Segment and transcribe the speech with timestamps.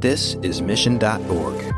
[0.00, 1.74] This is Mission.org.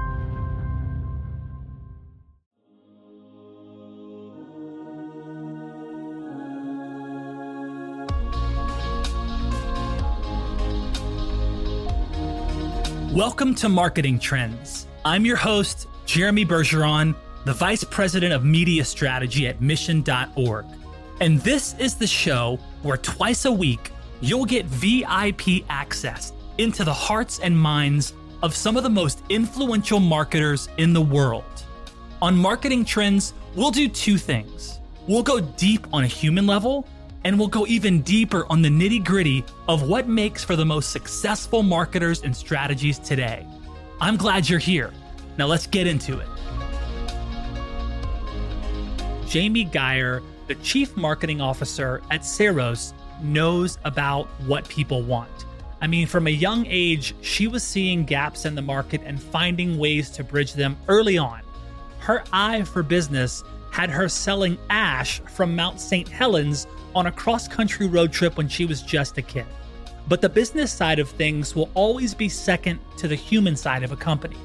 [13.15, 14.87] Welcome to Marketing Trends.
[15.07, 17.17] I'm your host, Jeremy Bergeron,
[17.47, 20.67] the Vice President of Media Strategy at Mission.org.
[21.23, 26.93] And this is the show where twice a week you'll get VIP access into the
[26.93, 31.45] hearts and minds of some of the most influential marketers in the world.
[32.23, 34.81] On Marketing Trends, we'll do two things.
[35.07, 36.87] We'll go deep on a human level,
[37.25, 40.91] and we'll go even deeper on the nitty gritty of what makes for the most
[40.91, 43.47] successful marketers and strategies today.
[44.01, 44.93] I'm glad you're here.
[45.37, 46.29] Now let's get into it.
[49.27, 55.47] Jamie Gier, the Chief Marketing Officer at Ceros, knows about what people want.
[55.81, 59.79] I mean, from a young age, she was seeing gaps in the market and finding
[59.79, 61.41] ways to bridge them early on.
[62.01, 66.09] Her eye for business had her selling ash from Mount St.
[66.09, 69.47] Helens on a cross country road trip when she was just a kid.
[70.09, 73.93] But the business side of things will always be second to the human side of
[73.93, 74.37] a company.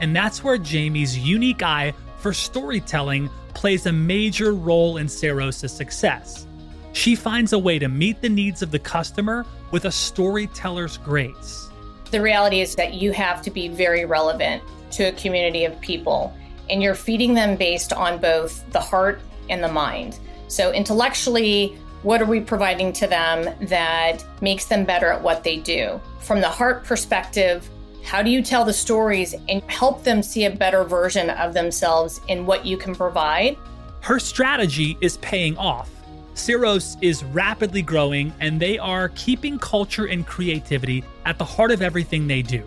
[0.00, 6.46] And that's where Jamie's unique eye for storytelling plays a major role in Ceros' success.
[6.92, 11.70] She finds a way to meet the needs of the customer with a storyteller's grace.
[12.10, 14.62] The reality is that you have to be very relevant
[14.92, 16.36] to a community of people,
[16.68, 20.18] and you're feeding them based on both the heart and the mind.
[20.48, 25.56] So, intellectually, what are we providing to them that makes them better at what they
[25.56, 25.98] do?
[26.20, 27.70] From the heart perspective,
[28.02, 32.20] how do you tell the stories and help them see a better version of themselves
[32.28, 33.56] in what you can provide?
[34.00, 35.88] Her strategy is paying off.
[36.34, 41.82] Ceros is rapidly growing and they are keeping culture and creativity at the heart of
[41.82, 42.66] everything they do.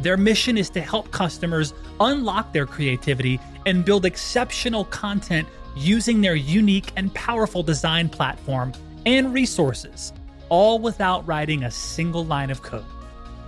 [0.00, 6.34] Their mission is to help customers unlock their creativity and build exceptional content using their
[6.34, 8.72] unique and powerful design platform
[9.06, 10.12] and resources,
[10.48, 12.84] all without writing a single line of code.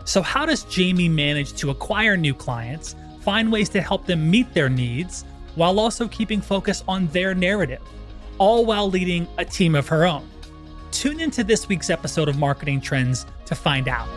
[0.05, 4.53] So, how does Jamie manage to acquire new clients, find ways to help them meet
[4.55, 5.25] their needs,
[5.57, 7.83] while also keeping focus on their narrative?
[8.39, 10.29] All while leading a team of her own.
[10.91, 14.09] Tune into this week's episode of Marketing Trends to find out.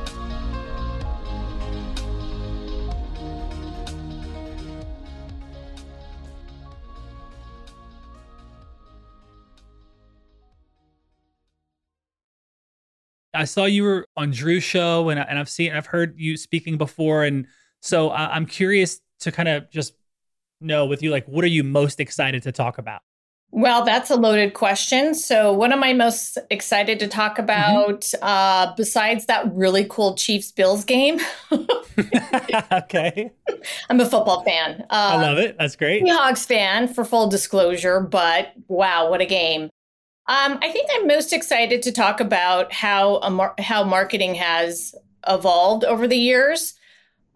[13.34, 16.78] I saw you were on Drew's show, and, and I've seen, I've heard you speaking
[16.78, 17.48] before, and
[17.80, 19.94] so I'm curious to kind of just
[20.60, 23.02] know with you, like, what are you most excited to talk about?
[23.52, 25.16] Well, that's a loaded question.
[25.16, 27.44] So, what am I most excited to talk mm-hmm.
[27.44, 28.24] about mm-hmm.
[28.24, 31.20] uh, besides that really cool Chiefs Bills game?
[32.72, 33.32] okay.
[33.90, 34.82] I'm a football fan.
[34.90, 35.58] Uh, I love it.
[35.58, 36.04] That's great.
[36.04, 39.64] Seahawks fan, for full disclosure, but wow, what a game.
[40.28, 44.94] Um, I think I'm most excited to talk about how mar- how marketing has
[45.28, 46.76] evolved over the years.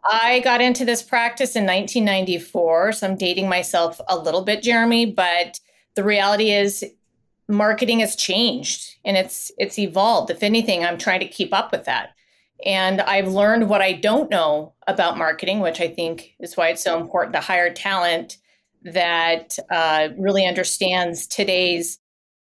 [0.05, 5.07] I got into this practice in 1994, so I'm dating myself a little bit, Jeremy,
[5.07, 5.59] but
[5.95, 6.85] the reality is
[7.47, 10.29] marketing has changed and it's it's evolved.
[10.31, 12.09] If anything i'm trying to keep up with that.
[12.65, 16.83] And i've learned what i don't know about marketing which i think is why it's
[16.83, 18.37] so important to hire talent
[18.83, 21.99] that uh, really understands today's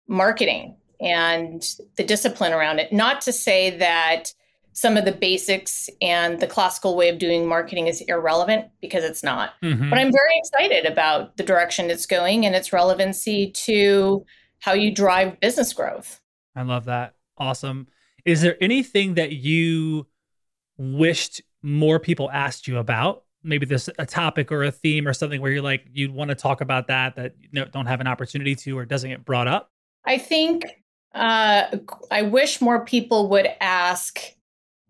[0.07, 2.93] marketing and the discipline around it.
[2.93, 4.33] Not to say that
[4.73, 9.23] some of the basics and the classical way of doing marketing is irrelevant because it's
[9.23, 9.53] not.
[9.61, 9.89] Mm-hmm.
[9.89, 14.25] But I'm very excited about the direction it's going and its relevancy to
[14.59, 16.21] how you drive business growth.
[16.55, 17.15] I love that.
[17.37, 17.87] Awesome.
[18.25, 20.07] Is there anything that you
[20.77, 23.23] wished more people asked you about?
[23.43, 26.35] Maybe this a topic or a theme or something where you're like you'd want to
[26.35, 29.71] talk about that that you don't have an opportunity to or doesn't get brought up?
[30.05, 30.65] I think
[31.13, 31.77] uh,
[32.11, 34.21] I wish more people would ask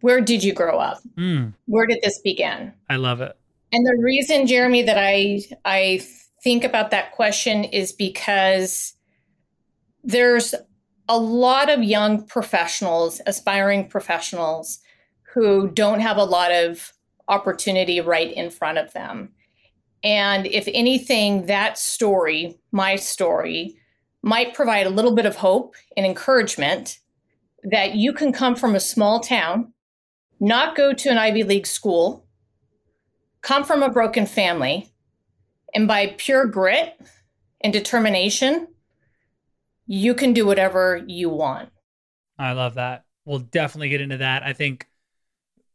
[0.01, 1.01] where did you grow up?
[1.17, 1.53] Mm.
[1.65, 2.73] Where did this begin?
[2.89, 3.37] I love it.
[3.71, 6.01] And the reason, Jeremy, that I I
[6.43, 8.93] think about that question is because
[10.03, 10.53] there's
[11.07, 14.79] a lot of young professionals, aspiring professionals,
[15.33, 16.93] who don't have a lot of
[17.27, 19.29] opportunity right in front of them.
[20.03, 23.77] And if anything, that story, my story,
[24.23, 26.99] might provide a little bit of hope and encouragement
[27.63, 29.73] that you can come from a small town
[30.41, 32.25] not go to an Ivy League school,
[33.41, 34.91] come from a broken family,
[35.73, 36.99] and by pure grit
[37.61, 38.67] and determination,
[39.85, 41.69] you can do whatever you want.
[42.37, 43.05] I love that.
[43.23, 44.43] We'll definitely get into that.
[44.43, 44.87] I think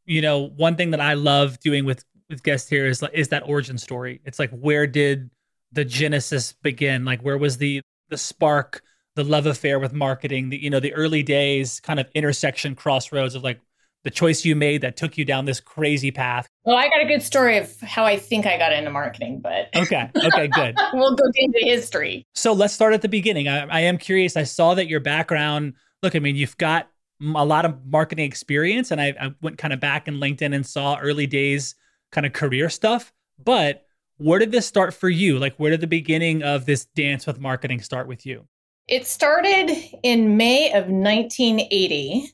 [0.07, 3.47] you know, one thing that I love doing with with guests here is is that
[3.47, 4.21] origin story.
[4.25, 5.29] It's like where did
[5.71, 7.05] the genesis begin?
[7.05, 8.81] Like where was the the spark,
[9.15, 13.35] the love affair with marketing, the you know, the early days kind of intersection crossroads
[13.35, 13.59] of like
[14.07, 16.47] the choice you made that took you down this crazy path.
[16.63, 19.67] Well, I got a good story of how I think I got into marketing, but
[19.75, 20.77] okay, okay, good.
[20.93, 22.25] we'll go into history.
[22.33, 23.49] So let's start at the beginning.
[23.49, 24.37] I, I am curious.
[24.37, 25.73] I saw that your background.
[26.01, 26.89] Look, I mean, you've got
[27.21, 30.65] a lot of marketing experience, and I, I went kind of back in LinkedIn and
[30.65, 31.75] saw early days
[32.13, 33.11] kind of career stuff.
[33.43, 33.83] But
[34.15, 35.37] where did this start for you?
[35.37, 38.47] Like, where did the beginning of this dance with marketing start with you?
[38.87, 39.69] It started
[40.01, 42.31] in May of 1980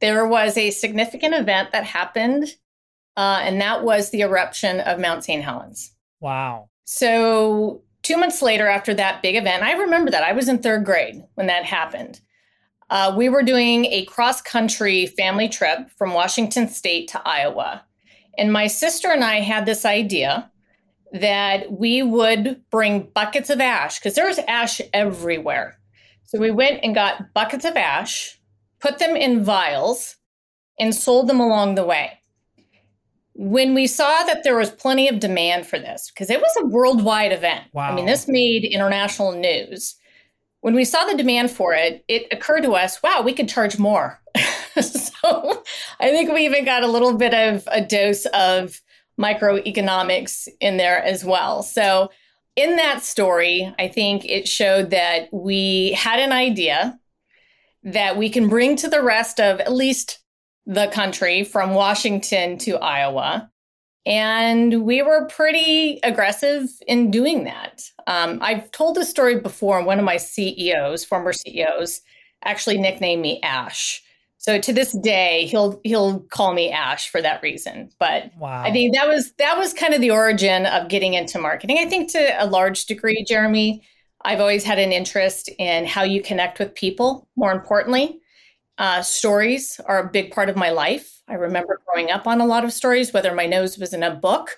[0.00, 2.54] there was a significant event that happened,
[3.16, 5.42] uh, and that was the eruption of Mount St.
[5.42, 5.92] Helens.
[6.20, 6.68] Wow.
[6.84, 10.84] So, two months later, after that big event, I remember that I was in third
[10.84, 12.20] grade when that happened.
[12.90, 17.84] Uh, we were doing a cross country family trip from Washington State to Iowa.
[18.38, 20.50] And my sister and I had this idea
[21.12, 25.78] that we would bring buckets of ash because there was ash everywhere.
[26.24, 28.37] So we went and got buckets of ash
[28.80, 30.16] put them in vials,
[30.78, 32.12] and sold them along the way.
[33.34, 36.66] When we saw that there was plenty of demand for this, because it was a
[36.66, 37.64] worldwide event.
[37.72, 37.90] Wow.
[37.90, 39.96] I mean, this made international news.
[40.60, 43.78] When we saw the demand for it, it occurred to us, wow, we could charge
[43.78, 44.20] more.
[44.80, 45.62] so
[46.00, 48.80] I think we even got a little bit of a dose of
[49.20, 51.62] microeconomics in there as well.
[51.62, 52.10] So
[52.56, 56.98] in that story, I think it showed that we had an idea
[57.82, 60.20] that we can bring to the rest of at least
[60.66, 63.50] the country from Washington to Iowa.
[64.06, 67.82] And we were pretty aggressive in doing that.
[68.06, 72.00] Um, I've told this story before, and one of my CEOs, former CEOs,
[72.44, 74.02] actually nicknamed me Ash.
[74.38, 77.90] So to this day, he'll he'll call me Ash for that reason.
[77.98, 78.62] But wow.
[78.62, 81.78] I think that was that was kind of the origin of getting into marketing.
[81.78, 83.82] I think to a large degree, Jeremy,
[84.22, 87.28] I've always had an interest in how you connect with people.
[87.36, 88.20] More importantly,
[88.78, 91.20] uh, stories are a big part of my life.
[91.28, 94.14] I remember growing up on a lot of stories, whether my nose was in a
[94.14, 94.56] book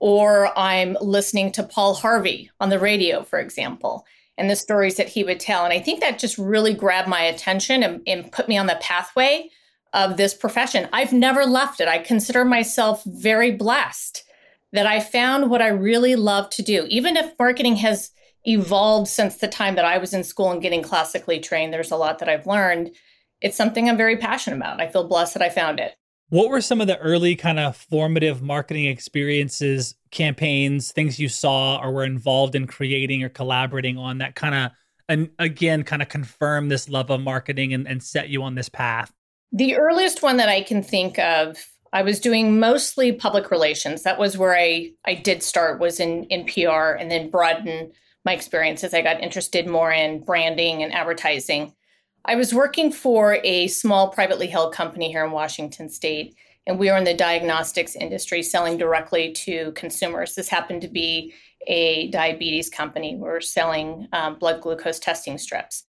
[0.00, 4.06] or I'm listening to Paul Harvey on the radio, for example,
[4.36, 5.64] and the stories that he would tell.
[5.64, 8.78] And I think that just really grabbed my attention and, and put me on the
[8.80, 9.50] pathway
[9.92, 10.88] of this profession.
[10.92, 11.88] I've never left it.
[11.88, 14.24] I consider myself very blessed
[14.72, 16.86] that I found what I really love to do.
[16.88, 18.10] Even if marketing has
[18.48, 21.72] evolved since the time that I was in school and getting classically trained.
[21.72, 22.90] There's a lot that I've learned.
[23.40, 24.80] It's something I'm very passionate about.
[24.80, 25.94] I feel blessed that I found it.
[26.30, 31.78] What were some of the early kind of formative marketing experiences, campaigns, things you saw
[31.78, 34.70] or were involved in creating or collaborating on that kind of,
[35.08, 38.68] and again, kind of confirm this love of marketing and, and set you on this
[38.68, 39.12] path?
[39.52, 41.56] The earliest one that I can think of,
[41.94, 44.02] I was doing mostly public relations.
[44.02, 47.92] That was where I, I did start was in, in PR and then broaden
[48.24, 48.94] my experiences.
[48.94, 51.74] I got interested more in branding and advertising.
[52.24, 56.34] I was working for a small privately held company here in Washington state,
[56.66, 60.34] and we were in the diagnostics industry selling directly to consumers.
[60.34, 61.32] This happened to be
[61.66, 63.16] a diabetes company.
[63.16, 65.84] We are selling um, blood glucose testing strips.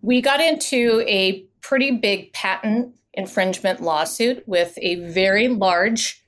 [0.00, 6.24] We got into a pretty big patent infringement lawsuit with a very large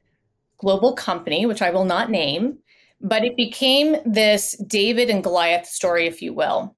[0.58, 2.59] global company, which I will not name.
[3.04, 6.75] But it became this David and Goliath story, if you will.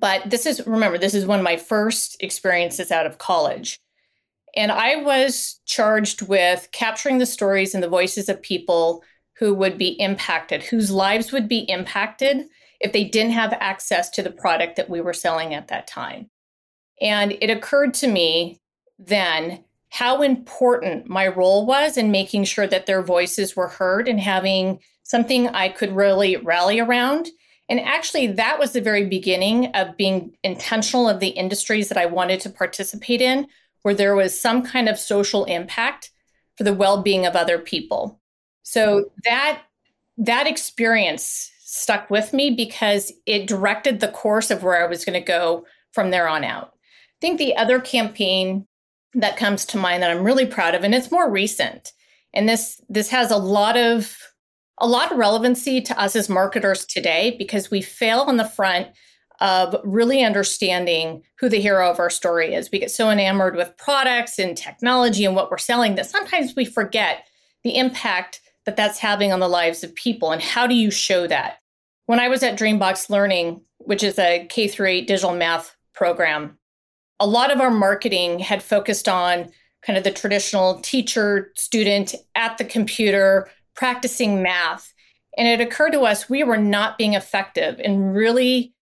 [0.00, 3.78] But this is, remember, this is one of my first experiences out of college.
[4.56, 9.04] And I was charged with capturing the stories and the voices of people
[9.38, 12.46] who would be impacted, whose lives would be impacted
[12.80, 16.30] if they didn't have access to the product that we were selling at that time.
[17.02, 18.60] And it occurred to me
[18.98, 19.62] then
[19.96, 24.78] how important my role was in making sure that their voices were heard and having
[25.04, 27.28] something I could really rally around.
[27.70, 32.04] And actually, that was the very beginning of being intentional of the industries that I
[32.04, 33.46] wanted to participate in,
[33.80, 36.10] where there was some kind of social impact
[36.58, 38.20] for the well-being of other people.
[38.64, 39.08] So mm-hmm.
[39.24, 39.62] that
[40.18, 45.18] that experience stuck with me because it directed the course of where I was going
[45.18, 46.74] to go from there on out.
[46.74, 48.66] I think the other campaign
[49.14, 51.92] that comes to mind that I'm really proud of, and it's more recent,
[52.34, 54.16] and this this has a lot of
[54.78, 58.88] a lot of relevancy to us as marketers today because we fail on the front
[59.40, 62.70] of really understanding who the hero of our story is.
[62.70, 66.64] We get so enamored with products and technology and what we're selling that sometimes we
[66.64, 67.26] forget
[67.64, 71.26] the impact that that's having on the lives of people and how do you show
[71.26, 71.58] that?
[72.06, 76.58] When I was at Dreambox Learning, which is a K through 8 digital math program,
[77.20, 79.50] a lot of our marketing had focused on
[79.82, 84.92] kind of the traditional teacher student at the computer practicing math.
[85.38, 88.74] And it occurred to us we were not being effective in really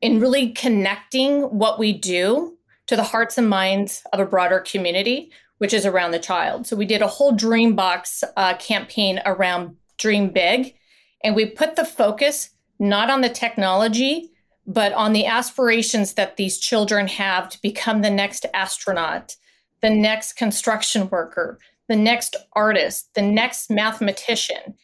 [0.00, 5.32] in really connecting what we do to the hearts and minds of a broader community,
[5.58, 6.66] which is around the child.
[6.66, 10.74] So we did a whole Dreambox uh, campaign around Dream Big,
[11.22, 14.33] and we put the focus not on the technology,
[14.66, 19.36] but on the aspirations that these children have to become the next astronaut,
[19.82, 24.74] the next construction worker, the next artist, the next mathematician.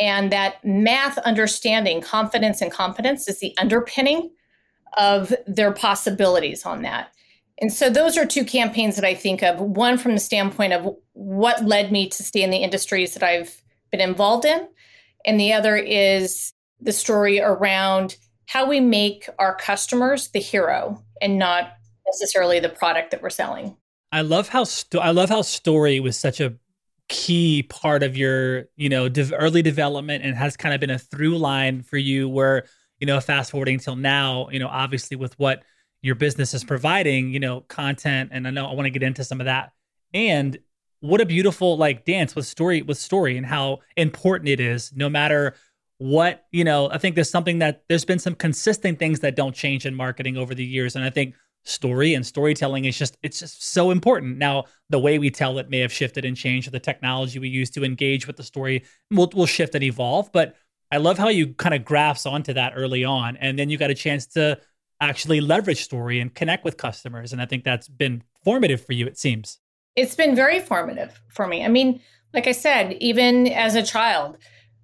[0.00, 4.30] And that math understanding, confidence, and competence is the underpinning
[4.96, 7.12] of their possibilities on that.
[7.60, 10.94] And so those are two campaigns that I think of one from the standpoint of
[11.12, 14.68] what led me to stay in the industries that I've been involved in,
[15.24, 18.16] and the other is the story around
[18.48, 21.74] how we make our customers the hero and not
[22.06, 23.76] necessarily the product that we're selling.
[24.10, 26.54] I love how sto- I love how story was such a
[27.10, 31.36] key part of your you know early development and has kind of been a through
[31.38, 32.64] line for you where
[33.00, 35.62] you know fast forwarding till now you know obviously with what
[36.02, 39.24] your business is providing you know content and I know I want to get into
[39.24, 39.72] some of that
[40.12, 40.58] and
[41.00, 45.08] what a beautiful like dance with story with story and how important it is no
[45.08, 45.54] matter
[45.98, 49.54] what you know i think there's something that there's been some consistent things that don't
[49.54, 50.96] change in marketing over the years.
[50.96, 54.38] And i think story and storytelling is just it's just so important.
[54.38, 57.70] Now the way we tell it may have shifted and changed the technology we use
[57.70, 60.32] to engage with the story will will shift and evolve.
[60.32, 60.56] But
[60.90, 63.36] i love how you kind of grasp onto that early on.
[63.36, 64.58] And then you got a chance to
[65.00, 67.32] actually leverage story and connect with customers.
[67.32, 69.58] And i think that's been formative for you it seems.
[69.96, 71.64] It's been very formative for me.
[71.64, 72.00] I mean
[72.34, 74.36] like i said even as a child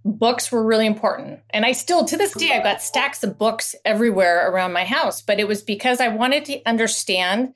[0.04, 1.40] books were really important.
[1.50, 5.22] And I still, to this day, I've got stacks of books everywhere around my house,
[5.22, 7.54] but it was because I wanted to understand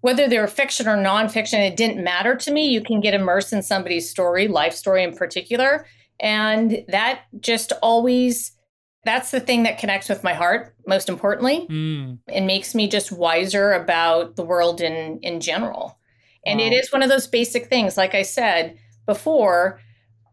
[0.00, 1.66] whether they were fiction or nonfiction.
[1.66, 2.66] It didn't matter to me.
[2.68, 5.86] You can get immersed in somebody's story, life story in particular.
[6.20, 8.56] And that just always,
[9.04, 12.18] that's the thing that connects with my heart, most importantly, mm.
[12.28, 15.98] and makes me just wiser about the world in, in general.
[16.44, 16.66] And wow.
[16.66, 19.80] it is one of those basic things, like I said before,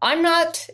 [0.02, 0.68] I'm not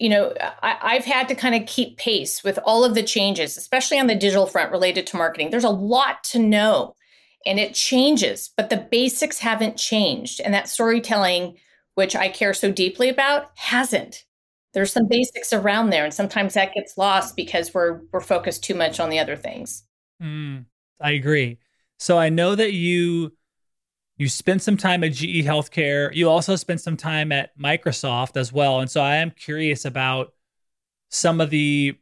[0.00, 3.58] you know, I, have had to kind of keep pace with all of the changes,
[3.58, 5.50] especially on the digital front related to marketing.
[5.50, 6.96] There's a lot to know
[7.46, 10.40] and it changes, but the basics haven't changed.
[10.40, 11.56] And that storytelling,
[11.94, 14.24] which I care so deeply about, hasn't.
[14.72, 18.74] There's some basics around there, and sometimes that gets lost because we're we're focused too
[18.74, 19.82] much on the other things.
[20.22, 20.66] Mm,
[21.00, 21.58] I agree.
[21.98, 23.32] So I know that you
[24.20, 26.14] you spent some time at GE Healthcare.
[26.14, 28.80] You also spent some time at Microsoft as well.
[28.80, 30.34] And so I am curious about
[31.08, 31.96] some of the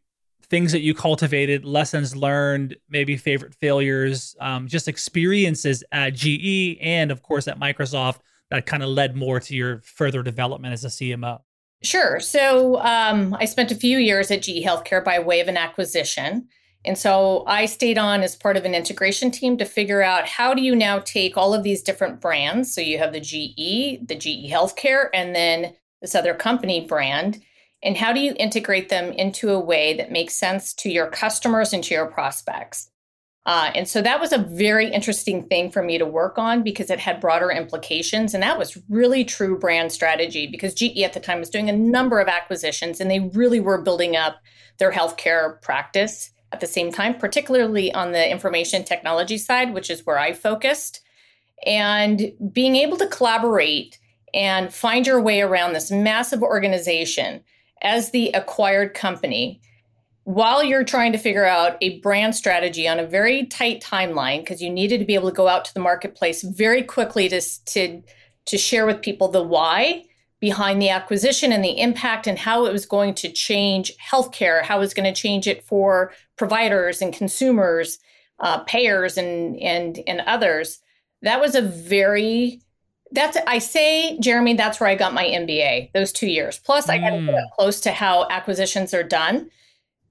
[0.50, 7.12] things that you cultivated, lessons learned, maybe favorite failures, um, just experiences at GE and,
[7.12, 8.18] of course, at Microsoft
[8.50, 11.38] that kind of led more to your further development as a CMO.
[11.84, 12.18] Sure.
[12.18, 16.48] So um, I spent a few years at GE Healthcare by way of an acquisition.
[16.85, 20.54] And so I stayed on as part of an integration team to figure out how
[20.54, 22.73] do you now take all of these different brands.
[22.73, 27.42] So you have the GE, the GE Healthcare, and then this other company brand.
[27.82, 31.73] And how do you integrate them into a way that makes sense to your customers
[31.73, 32.90] and to your prospects?
[33.47, 36.90] Uh, and so that was a very interesting thing for me to work on because
[36.90, 38.35] it had broader implications.
[38.35, 41.73] And that was really true brand strategy because GE at the time was doing a
[41.73, 44.37] number of acquisitions and they really were building up
[44.78, 50.07] their healthcare practice at the same time, particularly on the information technology side, which is
[50.07, 51.00] where I focused.
[51.67, 53.99] And being able to collaborate
[54.35, 57.43] and find your way around this massive organization
[57.83, 59.61] as the acquired company
[60.25, 64.61] while you're trying to figure out a brand strategy on a very tight timeline because
[64.61, 68.02] you needed to be able to go out to the marketplace very quickly to, to,
[68.45, 70.05] to share with people the why
[70.40, 74.76] behind the acquisition and the impact and how it was going to change healthcare, how
[74.76, 77.99] it was going to change it for providers and consumers,
[78.40, 80.80] uh, payers, and and and others.
[81.23, 82.61] That was a very
[83.11, 85.92] that's I say, Jeremy, that's where I got my MBA.
[85.92, 86.59] Those two years.
[86.59, 89.50] Plus, I got to close to how acquisitions are done.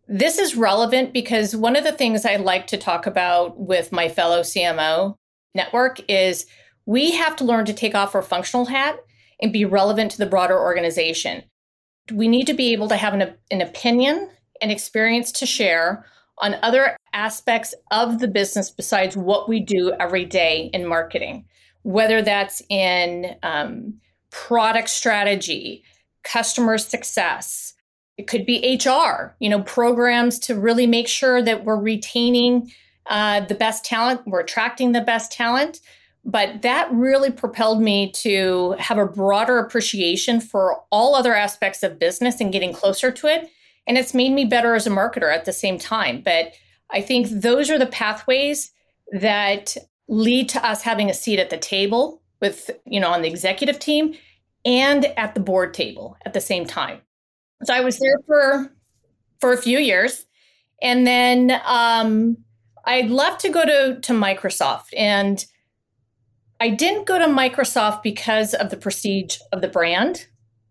[0.08, 4.08] This is relevant because one of the things I like to talk about with my
[4.10, 5.16] fellow CMO
[5.54, 6.46] network is
[6.86, 9.00] we have to learn to take off our functional hat
[9.42, 11.44] and be relevant to the broader organization.
[12.12, 14.30] We need to be able to have an, an opinion
[14.62, 16.06] and experience to share
[16.40, 21.46] on other aspects of the business besides what we do every day in marketing,
[21.82, 23.96] whether that's in um,
[24.30, 25.84] product strategy,
[26.24, 27.74] customer success.
[28.18, 32.72] It could be HR, you know, programs to really make sure that we're retaining
[33.08, 35.80] uh, the best talent, we're attracting the best talent
[36.28, 41.98] but that really propelled me to have a broader appreciation for all other aspects of
[41.98, 43.50] business and getting closer to it.
[43.88, 46.22] And it's made me better as a marketer at the same time.
[46.22, 46.52] But
[46.92, 48.72] I think those are the pathways
[49.14, 49.78] that
[50.10, 53.80] lead to us having a seat at the table with, you know, on the executive
[53.80, 54.14] team
[54.66, 57.00] and at the board table at the same time.
[57.64, 58.70] So I was there for
[59.40, 60.26] for a few years.
[60.82, 62.38] And then um,
[62.86, 64.90] I left to go to, to Microsoft.
[64.96, 65.46] And
[66.60, 70.26] I didn't go to Microsoft because of the prestige of the brand,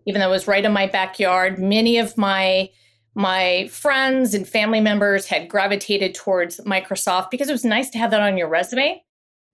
[0.06, 1.58] even though it was right in my backyard.
[1.58, 2.70] Many of my
[3.14, 8.10] my friends and family members had gravitated towards Microsoft because it was nice to have
[8.10, 9.02] that on your resume.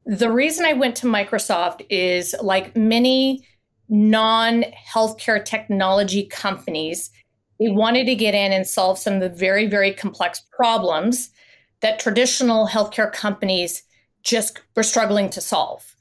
[0.05, 3.47] The reason I went to Microsoft is like many
[3.89, 7.11] non healthcare technology companies,
[7.61, 11.31] they wanted to get in and solve some of the very, very complex problems
[11.81, 13.85] that traditional healthcare companies
[14.25, 15.92] just were struggling to solve.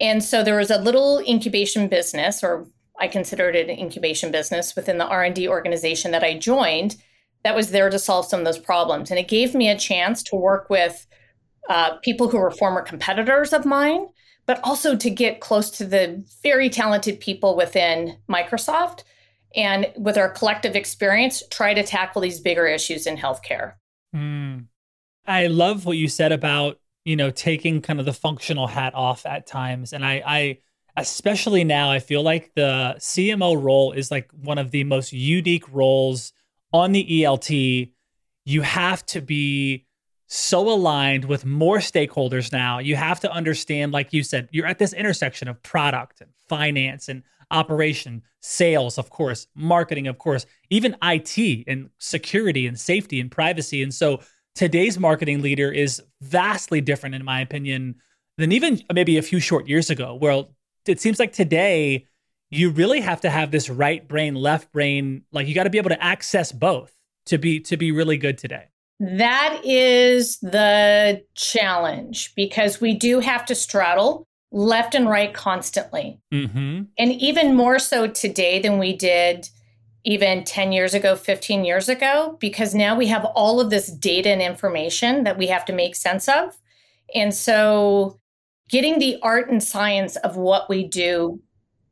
[0.00, 2.66] And so there was a little incubation business, or
[2.98, 6.96] I considered it an incubation business within the R&D organization that I joined
[7.44, 9.10] that was there to solve some of those problems.
[9.10, 11.06] And it gave me a chance to work with
[11.68, 14.06] uh, people who were former competitors of mine,
[14.46, 19.04] but also to get close to the very talented people within Microsoft
[19.54, 23.74] and with our collective experience, try to tackle these bigger issues in healthcare.
[24.14, 24.66] Mm.
[25.26, 29.24] I love what you said about, you know, taking kind of the functional hat off
[29.26, 29.92] at times.
[29.92, 30.58] And I, I,
[30.96, 35.70] especially now, I feel like the CMO role is like one of the most unique
[35.72, 36.32] roles
[36.72, 37.92] on the ELT.
[38.44, 39.86] You have to be
[40.26, 42.78] so aligned with more stakeholders now.
[42.78, 47.08] You have to understand, like you said, you're at this intersection of product and finance
[47.08, 53.30] and operation, sales, of course, marketing, of course, even IT and security and safety and
[53.30, 53.82] privacy.
[53.82, 54.20] And so
[54.54, 57.96] today's marketing leader is vastly different, in my opinion,
[58.38, 60.14] than even maybe a few short years ago.
[60.14, 60.54] Well,
[60.86, 62.06] it seems like today
[62.50, 65.78] you really have to have this right brain, left brain, like you got to be
[65.78, 66.94] able to access both
[67.26, 68.66] to be to be really good today.
[68.98, 76.20] That is the challenge because we do have to straddle left and right constantly.
[76.32, 76.82] Mm-hmm.
[76.98, 79.48] And even more so today than we did
[80.04, 84.30] even 10 years ago, 15 years ago, because now we have all of this data
[84.30, 86.56] and information that we have to make sense of.
[87.14, 88.18] And so
[88.68, 91.40] getting the art and science of what we do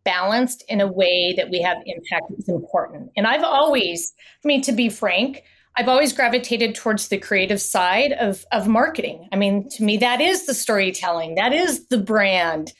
[0.04, 3.10] balanced in a way that we have impact is important.
[3.16, 5.42] And I've always, I mean, to be frank,
[5.76, 9.28] I've always gravitated towards the creative side of, of marketing.
[9.32, 12.72] I mean, to me, that is the storytelling, that is the brand.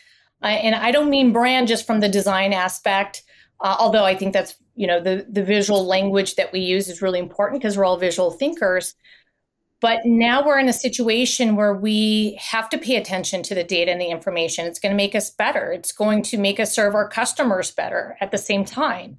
[0.42, 3.22] Uh, and I don't mean brand just from the design aspect,
[3.60, 7.02] uh, although I think that's, you know, the, the visual language that we use is
[7.02, 8.94] really important because we're all visual thinkers.
[9.80, 13.90] But now we're in a situation where we have to pay attention to the data
[13.90, 14.66] and the information.
[14.66, 15.72] It's going to make us better.
[15.72, 19.18] It's going to make us serve our customers better at the same time.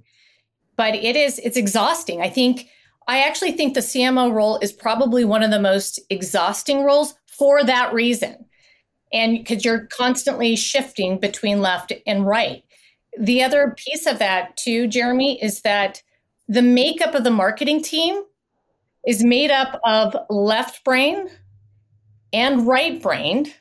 [0.78, 2.22] But it is, it's exhausting.
[2.22, 2.70] I think
[3.10, 7.66] I actually think the CMO role is probably one of the most exhausting roles for
[7.66, 8.46] that reason.
[9.12, 12.64] And because you're constantly shifting between left and right.
[13.20, 16.02] The other piece of that, too, Jeremy, is that
[16.48, 18.24] the makeup of the marketing team
[19.06, 21.30] is made up of left brain
[22.32, 23.52] and right brain,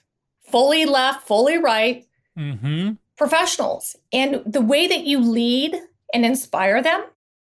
[0.48, 2.06] fully left, fully right
[2.38, 2.92] mm-hmm.
[3.16, 3.96] professionals.
[4.12, 5.76] And the way that you lead
[6.14, 7.04] and inspire them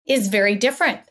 [0.08, 1.02] is very different.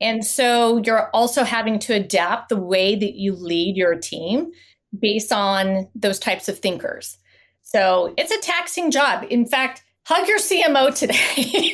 [0.00, 4.52] And so you're also having to adapt the way that you lead your team
[4.96, 7.18] based on those types of thinkers.
[7.62, 9.24] So it's a taxing job.
[9.28, 11.72] In fact, hug your CMO today.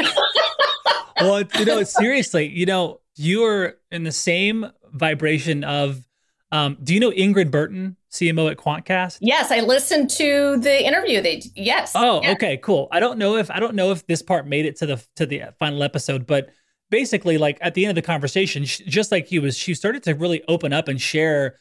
[1.21, 6.05] well, you know, seriously, you know, you're in the same vibration of
[6.51, 9.19] um, do you know Ingrid Burton, CMO at Quantcast?
[9.21, 11.21] Yes, I listened to the interview.
[11.21, 11.93] They yes.
[11.95, 12.33] Oh, yeah.
[12.33, 12.89] okay, cool.
[12.93, 15.27] I don't know if I don't know if this part made it to the to
[15.27, 16.51] the final episode, but
[16.91, 20.15] basically like at the end of the conversation just like he was she started to
[20.15, 21.57] really open up and share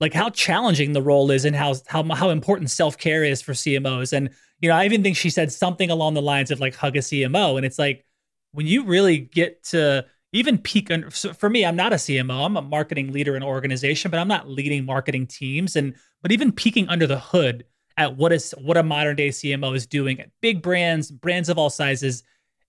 [0.00, 4.12] like how challenging the role is and how how how important self-care is for CMOs
[4.12, 6.96] and you know I even think she said something along the lines of like hug
[6.96, 8.04] a CMO and it's like
[8.52, 12.44] when you really get to even peek under, so for me I'm not a CMO
[12.44, 16.32] I'm a marketing leader in an organization but I'm not leading marketing teams and but
[16.32, 17.64] even peeking under the hood
[17.96, 21.58] at what is what a modern day CMO is doing at big brands brands of
[21.58, 22.22] all sizes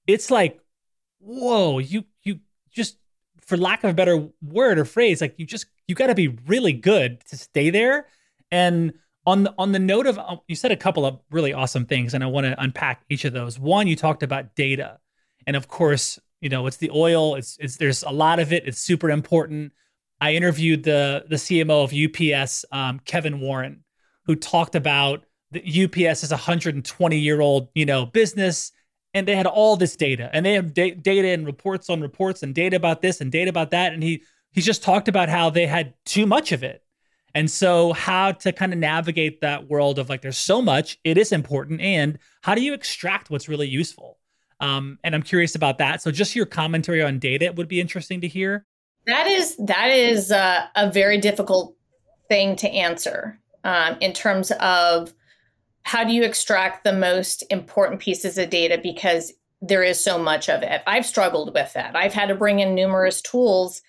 [0.07, 0.59] it's like
[1.19, 2.39] whoa, you you
[2.71, 2.97] just
[3.41, 6.29] for lack of a better word or phrase, like you just you got to be
[6.47, 8.07] really good to stay there.
[8.51, 8.93] And
[9.29, 12.13] on the on the note of uh, you said a couple of really awesome things,
[12.13, 13.59] and I want to unpack each of those.
[13.59, 14.99] One, you talked about data,
[15.45, 17.35] and of course, you know it's the oil.
[17.35, 18.67] It's it's there's a lot of it.
[18.67, 19.71] It's super important.
[20.19, 23.83] I interviewed the the CMO of UPS, um, Kevin Warren,
[24.25, 28.71] who talked about the UPS is a 120 year old, you know, business
[29.13, 32.43] and they had all this data and they have da- data and reports on reports
[32.43, 35.49] and data about this and data about that and he he just talked about how
[35.49, 36.83] they had too much of it
[37.35, 41.17] and so how to kind of navigate that world of like there's so much it
[41.17, 44.17] is important and how do you extract what's really useful
[44.59, 48.21] um, and i'm curious about that so just your commentary on data would be interesting
[48.21, 48.65] to hear
[49.05, 51.75] that is that is uh, a very difficult
[52.27, 55.13] thing to answer um, in terms of
[55.83, 60.49] how do you extract the most important pieces of data because there is so much
[60.49, 60.81] of it.
[60.87, 61.95] I've struggled with that.
[61.95, 63.81] I've had to bring in numerous tools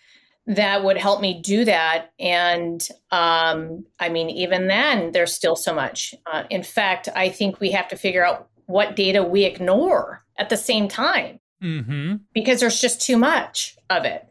[0.47, 2.13] that would help me do that.
[2.19, 6.15] And um, I mean, even then, there's still so much.
[6.31, 10.49] Uh, in fact, I think we have to figure out what data we ignore at
[10.49, 12.17] the same time mm-hmm.
[12.33, 14.27] because there's just too much of it.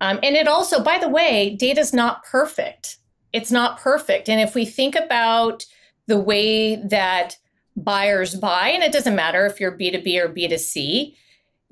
[0.00, 2.98] Um, and it also, by the way, data is not perfect.
[3.32, 4.28] It's not perfect.
[4.28, 5.66] And if we think about
[6.06, 7.36] the way that
[7.76, 11.14] buyers buy, and it doesn't matter if you're B2B or B2C,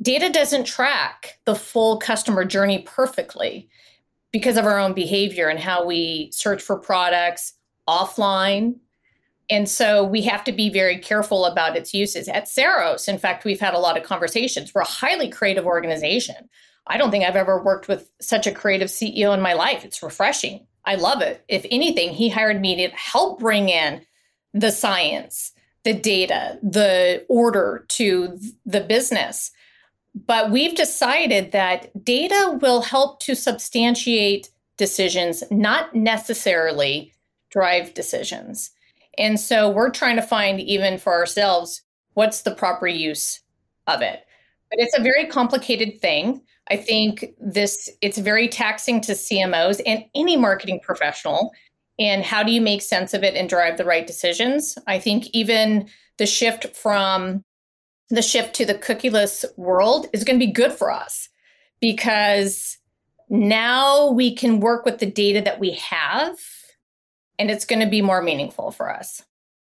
[0.00, 3.68] data doesn't track the full customer journey perfectly
[4.32, 7.54] because of our own behavior and how we search for products
[7.88, 8.76] offline.
[9.48, 12.28] And so we have to be very careful about its uses.
[12.28, 14.74] At Ceros, in fact, we've had a lot of conversations.
[14.74, 16.48] We're a highly creative organization.
[16.86, 19.84] I don't think I've ever worked with such a creative CEO in my life.
[19.84, 20.66] It's refreshing.
[20.84, 21.44] I love it.
[21.48, 24.04] If anything, he hired me to help bring in
[24.52, 25.52] the science,
[25.84, 29.50] the data, the order to the business.
[30.24, 34.48] But we've decided that data will help to substantiate
[34.78, 37.12] decisions, not necessarily
[37.50, 38.70] drive decisions.
[39.18, 41.82] And so we're trying to find, even for ourselves,
[42.14, 43.40] what's the proper use
[43.86, 44.24] of it.
[44.70, 46.42] But it's a very complicated thing.
[46.68, 51.52] I think this it's very taxing to CMOs and any marketing professional
[51.98, 55.26] and how do you make sense of it and drive the right decisions i think
[55.32, 57.44] even the shift from
[58.10, 61.28] the shift to the cookieless world is going to be good for us
[61.80, 62.78] because
[63.28, 66.38] now we can work with the data that we have
[67.38, 69.22] and it's going to be more meaningful for us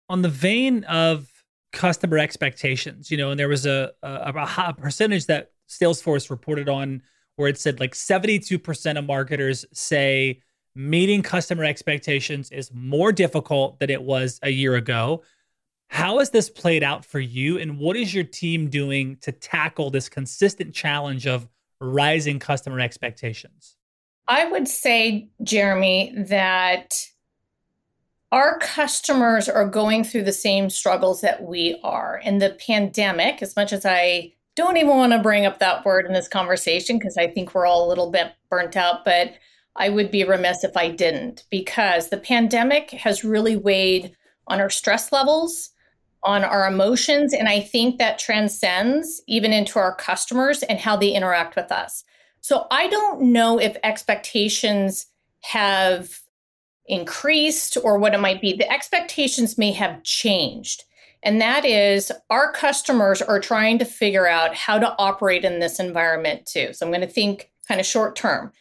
[0.09, 1.29] on the vein of
[1.73, 7.01] customer expectations you know and there was a, a, a percentage that salesforce reported on
[7.37, 10.41] where it said like 72% of marketers say
[10.75, 15.23] meeting customer expectations is more difficult than it was a year ago.
[15.93, 17.59] How has this played out for you?
[17.59, 21.47] And what is your team doing to tackle this consistent challenge of
[21.83, 23.77] rising customer expectations?
[24.27, 26.99] I would say, Jeremy, that
[28.33, 32.23] our customers are going through the same struggles that we are.
[32.25, 36.07] And the pandemic, as much as I don't even want to bring up that word
[36.07, 39.35] in this conversation, because I think we're all a little bit burnt out, but
[39.77, 44.71] I would be remiss if I didn't because the pandemic has really weighed on our
[44.71, 45.69] stress levels,
[46.25, 51.11] on our emotions, and I think that transcends even into our customers and how they
[51.11, 52.05] interact with us.
[52.41, 55.07] So I don't know if expectations
[55.41, 56.21] have
[56.87, 58.57] increased or what it might be.
[58.57, 60.85] The expectations may have changed.
[61.23, 65.79] And that is, our customers are trying to figure out how to operate in this
[65.79, 66.73] environment too.
[66.73, 68.53] So I'm going to think kind of short term.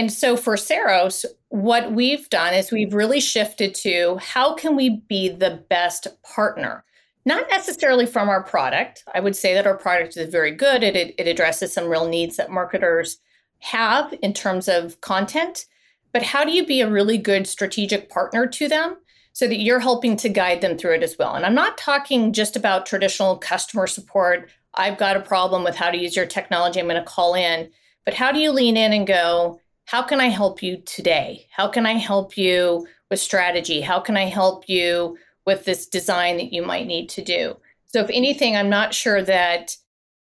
[0.00, 5.02] And so for Ceros, what we've done is we've really shifted to how can we
[5.10, 6.86] be the best partner?
[7.26, 9.04] Not necessarily from our product.
[9.14, 10.82] I would say that our product is very good.
[10.82, 13.18] It, it, it addresses some real needs that marketers
[13.58, 15.66] have in terms of content.
[16.14, 18.96] But how do you be a really good strategic partner to them
[19.34, 21.34] so that you're helping to guide them through it as well?
[21.34, 24.48] And I'm not talking just about traditional customer support.
[24.72, 26.80] I've got a problem with how to use your technology.
[26.80, 27.68] I'm going to call in.
[28.06, 29.60] But how do you lean in and go,
[29.90, 31.48] how can I help you today?
[31.50, 33.80] How can I help you with strategy?
[33.80, 37.56] How can I help you with this design that you might need to do?
[37.88, 39.76] So, if anything, I'm not sure that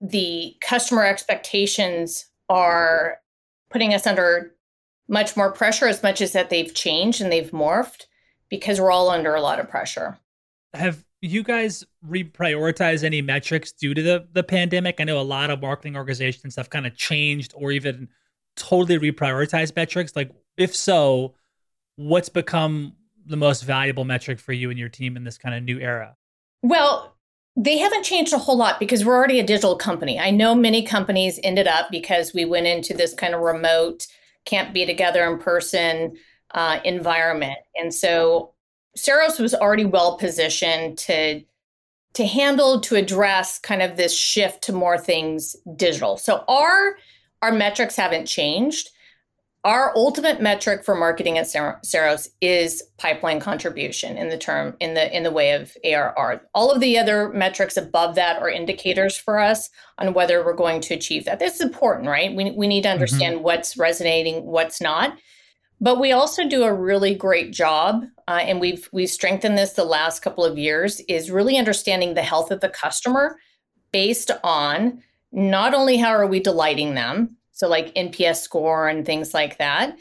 [0.01, 3.19] the customer expectations are
[3.69, 4.55] putting us under
[5.11, 8.07] much more pressure as much as that they've changed and they've morphed
[8.49, 10.17] because we're all under a lot of pressure.
[10.73, 15.01] Have you guys reprioritized any metrics due to the, the pandemic?
[15.01, 18.09] I know a lot of marketing organizations have kind of changed or even
[18.57, 20.15] totally reprioritize metrics?
[20.15, 21.35] Like, if so,
[21.97, 22.95] what's become
[23.27, 26.17] the most valuable metric for you and your team in this kind of new era?
[26.63, 27.17] Well,
[27.57, 30.19] they haven't changed a whole lot because we're already a digital company.
[30.19, 34.07] I know many companies ended up because we went into this kind of remote,
[34.45, 36.17] can't be together in person
[36.53, 37.59] uh, environment.
[37.77, 38.55] And so
[38.97, 41.43] Ceros was already well positioned to
[42.13, 46.17] to handle to address kind of this shift to more things digital.
[46.17, 46.97] So our
[47.43, 48.91] our metrics haven't changed.
[49.63, 55.15] our ultimate metric for marketing at Ceros is pipeline contribution in the term in the
[55.15, 56.41] in the way of ARR.
[56.55, 60.81] All of the other metrics above that are indicators for us on whether we're going
[60.83, 61.39] to achieve that.
[61.39, 62.35] This is important, right?
[62.35, 62.95] We we need to mm-hmm.
[62.95, 63.45] understand mm-hmm.
[63.45, 65.19] what's resonating, what's not.
[65.83, 69.85] But we also do a really great job, uh, and we've we've strengthened this the
[69.85, 71.01] last couple of years.
[71.01, 73.39] Is really understanding the health of the customer
[73.93, 79.35] based on not only how are we delighting them, so like NPS score and things
[79.35, 79.97] like that.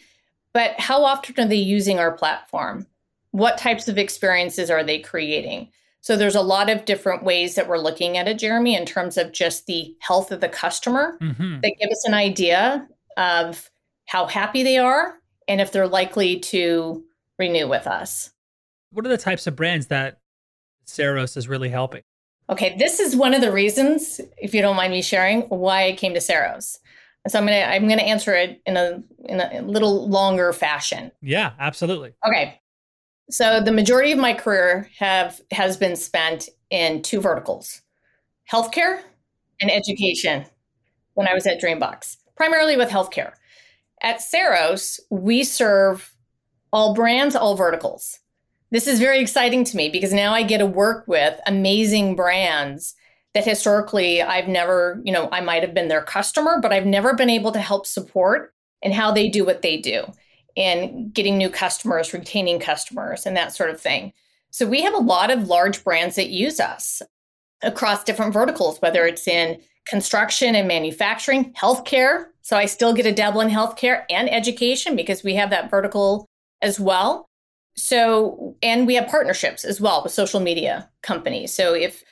[0.53, 2.87] But how often are they using our platform?
[3.31, 5.69] What types of experiences are they creating?
[6.01, 9.17] So there's a lot of different ways that we're looking at it, Jeremy, in terms
[9.17, 11.59] of just the health of the customer mm-hmm.
[11.61, 12.87] that give us an idea
[13.17, 13.69] of
[14.05, 15.15] how happy they are
[15.47, 17.03] and if they're likely to
[17.37, 18.31] renew with us.
[18.91, 20.19] What are the types of brands that
[20.87, 22.01] Ceros is really helping?
[22.49, 25.93] Okay, this is one of the reasons, if you don't mind me sharing, why I
[25.93, 26.79] came to Ceros.
[27.27, 31.11] So I'm gonna I'm gonna answer it in a in a little longer fashion.
[31.21, 32.13] Yeah, absolutely.
[32.25, 32.59] Okay.
[33.29, 37.81] So the majority of my career have has been spent in two verticals:
[38.51, 39.01] healthcare
[39.61, 40.45] and education.
[41.13, 43.33] When I was at Dreambox, primarily with healthcare.
[44.01, 46.15] At Ceros, we serve
[46.71, 48.19] all brands, all verticals.
[48.71, 52.95] This is very exciting to me because now I get to work with amazing brands
[53.33, 57.13] that historically I've never, you know, I might have been their customer, but I've never
[57.13, 58.53] been able to help support
[58.83, 60.03] and how they do what they do
[60.55, 64.13] and getting new customers, retaining customers, and that sort of thing.
[64.51, 67.01] So we have a lot of large brands that use us
[67.61, 72.25] across different verticals, whether it's in construction and manufacturing, healthcare.
[72.41, 76.25] So I still get a dabble in healthcare and education because we have that vertical
[76.61, 77.28] as well.
[77.79, 81.53] So, and we have partnerships as well with social media companies.
[81.53, 82.03] So if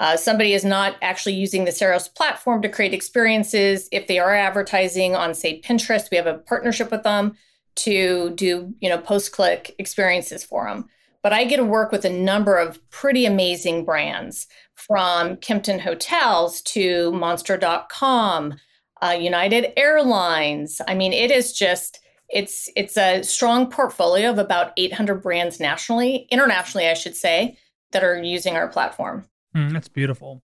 [0.00, 3.86] uh, somebody is not actually using the Ceros platform to create experiences.
[3.92, 7.36] If they are advertising on, say, Pinterest, we have a partnership with them
[7.76, 10.88] to do, you know, post-click experiences for them.
[11.22, 16.62] But I get to work with a number of pretty amazing brands from Kimpton Hotels
[16.62, 18.54] to Monster.com,
[19.02, 20.80] uh, United Airlines.
[20.88, 26.26] I mean, it is just it's it's a strong portfolio of about 800 brands nationally,
[26.30, 27.56] internationally, I should say,
[27.92, 29.26] that are using our platform.
[29.54, 30.42] Mm, that's beautiful.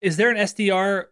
[0.00, 1.06] Is there an SDR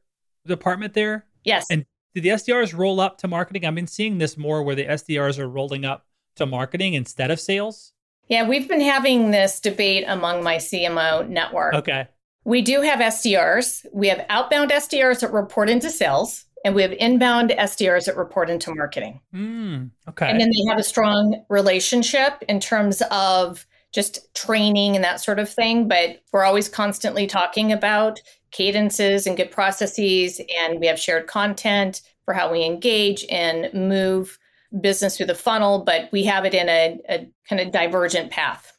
[0.47, 1.27] department there?
[1.45, 1.67] Yes.
[1.71, 3.65] And do the SDRs roll up to marketing?
[3.65, 7.39] I've been seeing this more where the SDRs are rolling up to marketing instead of
[7.39, 7.93] sales.
[8.29, 11.75] Yeah, we've been having this debate among my CMO network.
[11.75, 12.09] Okay.
[12.45, 13.87] We do have SDRs.
[13.93, 18.51] We have outbound SDRs that report into sales, and we have inbound SDRs that report
[18.51, 19.21] into marketing.
[19.35, 20.31] Mm, okay.
[20.31, 25.39] And then they have a strong relationship in terms of just training and that sort
[25.39, 25.89] of thing.
[25.89, 30.41] But we're always constantly talking about cadences and good processes.
[30.63, 34.39] And we have shared content for how we engage and move
[34.81, 38.77] business through the funnel, but we have it in a, a kind of divergent path.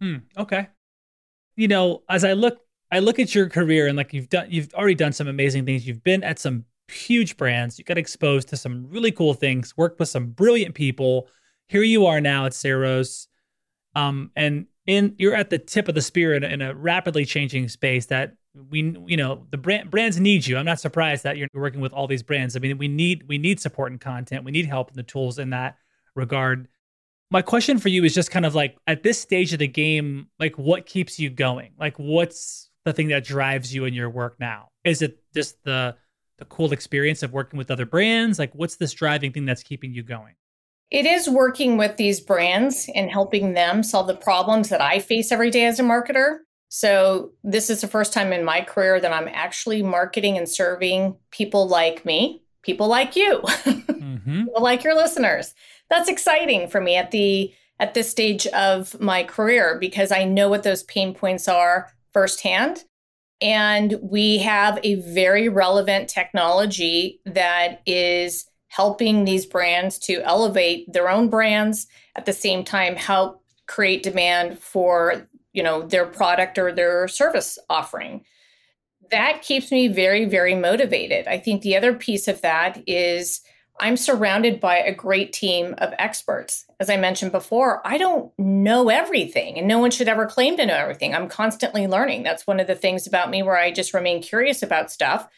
[0.00, 0.68] Hmm, okay.
[1.56, 2.58] You know, as I look,
[2.90, 5.86] I look at your career and like you've done, you've already done some amazing things.
[5.86, 7.78] You've been at some huge brands.
[7.78, 11.28] You got exposed to some really cool things, worked with some brilliant people.
[11.68, 13.26] Here you are now at Ceros
[13.94, 17.68] um, and in you're at the tip of the spear in, in a rapidly changing
[17.68, 18.34] space that
[18.70, 20.56] we you know the brand, brands need you.
[20.56, 22.56] I'm not surprised that you're working with all these brands.
[22.56, 24.44] I mean we need we need support and content.
[24.44, 25.76] We need help and the tools in that
[26.14, 26.68] regard.
[27.30, 30.26] My question for you is just kind of like at this stage of the game
[30.38, 31.72] like what keeps you going?
[31.78, 34.68] Like what's the thing that drives you in your work now?
[34.84, 35.96] Is it just the
[36.38, 39.92] the cool experience of working with other brands like what's this driving thing that's keeping
[39.92, 40.34] you going
[40.92, 45.32] it is working with these brands and helping them solve the problems that I face
[45.32, 46.40] every day as a marketer.
[46.68, 51.16] So, this is the first time in my career that I'm actually marketing and serving
[51.30, 54.44] people like me, people like you, mm-hmm.
[54.44, 55.54] people like your listeners.
[55.88, 60.50] That's exciting for me at the at this stage of my career because I know
[60.50, 62.84] what those pain points are firsthand.
[63.42, 71.10] And we have a very relevant technology that is helping these brands to elevate their
[71.10, 76.72] own brands at the same time help create demand for you know their product or
[76.72, 78.24] their service offering.
[79.10, 81.26] That keeps me very very motivated.
[81.26, 83.40] I think the other piece of that is
[83.80, 88.88] i'm surrounded by a great team of experts as i mentioned before i don't know
[88.88, 92.60] everything and no one should ever claim to know everything i'm constantly learning that's one
[92.60, 95.28] of the things about me where i just remain curious about stuff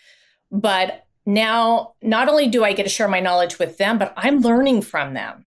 [0.51, 4.41] but now not only do I get to share my knowledge with them, but I'm
[4.41, 5.45] learning from them.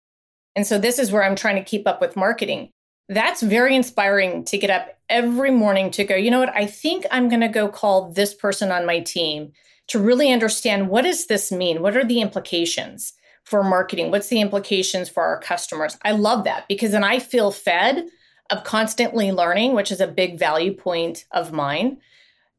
[0.55, 2.71] And so this is where I'm trying to keep up with marketing.
[3.09, 6.55] That's very inspiring to get up every morning to go, you know what?
[6.55, 9.53] I think I'm going to go call this person on my team
[9.89, 11.83] to really understand what does this mean?
[11.83, 13.15] What are the implications?
[13.45, 14.11] for marketing?
[14.11, 15.99] What's the implications for our customers?
[16.03, 18.09] I love that because then I feel fed
[18.51, 21.99] of constantly learning, which is a big value point of mine.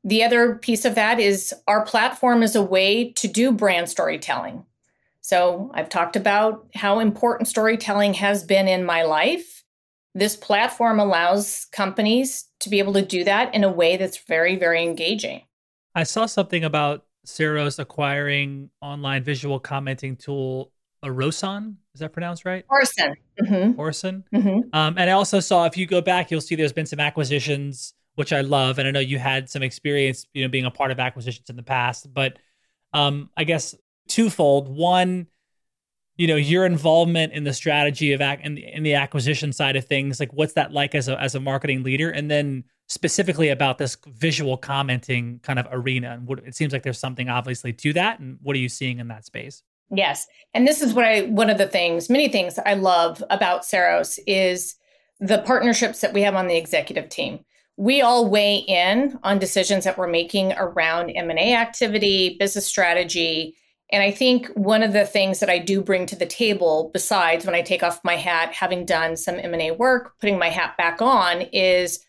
[0.03, 4.65] The other piece of that is our platform is a way to do brand storytelling.
[5.21, 9.63] So I've talked about how important storytelling has been in my life.
[10.13, 14.57] This platform allows companies to be able to do that in a way that's very,
[14.57, 15.43] very engaging.
[15.95, 20.71] I saw something about Ceros acquiring online visual commenting tool
[21.03, 21.75] Oroson.
[21.93, 22.65] Is that pronounced right?
[22.69, 23.15] Orson.
[23.41, 23.79] Mm-hmm.
[23.79, 24.23] Orson.
[24.33, 24.75] Mm-hmm.
[24.75, 27.93] Um, and I also saw, if you go back, you'll see there's been some acquisitions,
[28.15, 28.79] which I love.
[28.79, 31.55] And I know you had some experience, you know, being a part of acquisitions in
[31.55, 32.13] the past.
[32.13, 32.37] But
[32.93, 33.75] um, I guess
[34.07, 34.69] twofold.
[34.69, 35.27] One,
[36.15, 39.75] you know, your involvement in the strategy of ac- in, the, in the acquisition side
[39.75, 40.19] of things.
[40.19, 42.09] Like, what's that like as a as a marketing leader?
[42.09, 46.11] And then specifically about this visual commenting kind of arena.
[46.11, 48.19] And what, it seems like there's something obviously to that.
[48.19, 49.63] And what are you seeing in that space?
[49.89, 50.27] Yes.
[50.53, 54.19] And this is what I, one of the things, many things I love about Ceros
[54.25, 54.75] is
[55.19, 57.39] the partnerships that we have on the executive team.
[57.77, 63.55] We all weigh in on decisions that we're making around M&A activity, business strategy.
[63.91, 67.45] And I think one of the things that I do bring to the table, besides
[67.45, 71.01] when I take off my hat, having done some M&A work, putting my hat back
[71.01, 71.99] on, is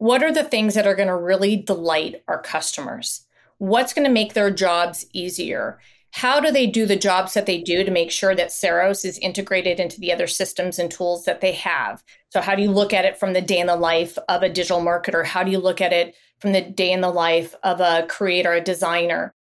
[0.00, 3.26] what are the things that are going to really delight our customers?
[3.58, 5.78] What's going to make their jobs easier?
[6.12, 9.18] How do they do the jobs that they do to make sure that Ceros is
[9.18, 12.02] integrated into the other systems and tools that they have?
[12.30, 14.48] So, how do you look at it from the day in the life of a
[14.48, 15.22] digital marketer?
[15.22, 18.54] How do you look at it from the day in the life of a creator,
[18.54, 19.34] a designer?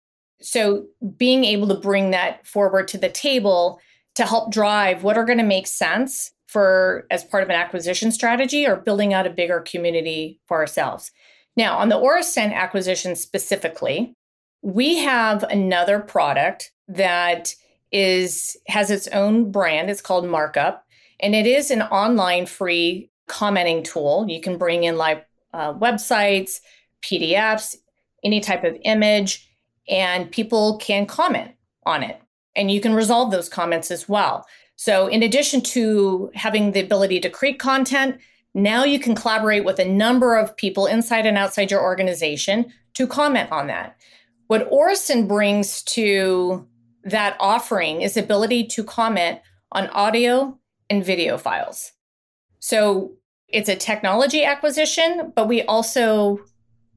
[0.42, 3.80] So, being able to bring that forward to the table
[4.16, 8.12] to help drive what are going to make sense for as part of an acquisition
[8.12, 11.12] strategy or building out a bigger community for ourselves.
[11.56, 14.14] Now, on the Oroson acquisition specifically,
[14.62, 17.54] we have another product that
[17.92, 19.90] is has its own brand.
[19.90, 20.86] It's called Markup,
[21.20, 24.26] and it is an online free commenting tool.
[24.28, 25.22] You can bring in live
[25.54, 26.60] uh, websites,
[27.02, 27.76] PDFs,
[28.24, 29.50] any type of image,
[29.88, 31.52] and people can comment
[31.86, 32.22] on it.
[32.56, 34.46] And you can resolve those comments as well.
[34.78, 38.20] So, in addition to having the ability to create content,
[38.54, 43.06] now you can collaborate with a number of people inside and outside your organization to
[43.06, 43.98] comment on that.
[44.48, 46.68] What Oroson brings to
[47.04, 49.40] that offering is the ability to comment
[49.72, 50.58] on audio
[50.90, 51.92] and video files.
[52.60, 53.14] So
[53.48, 56.40] it's a technology acquisition, but we also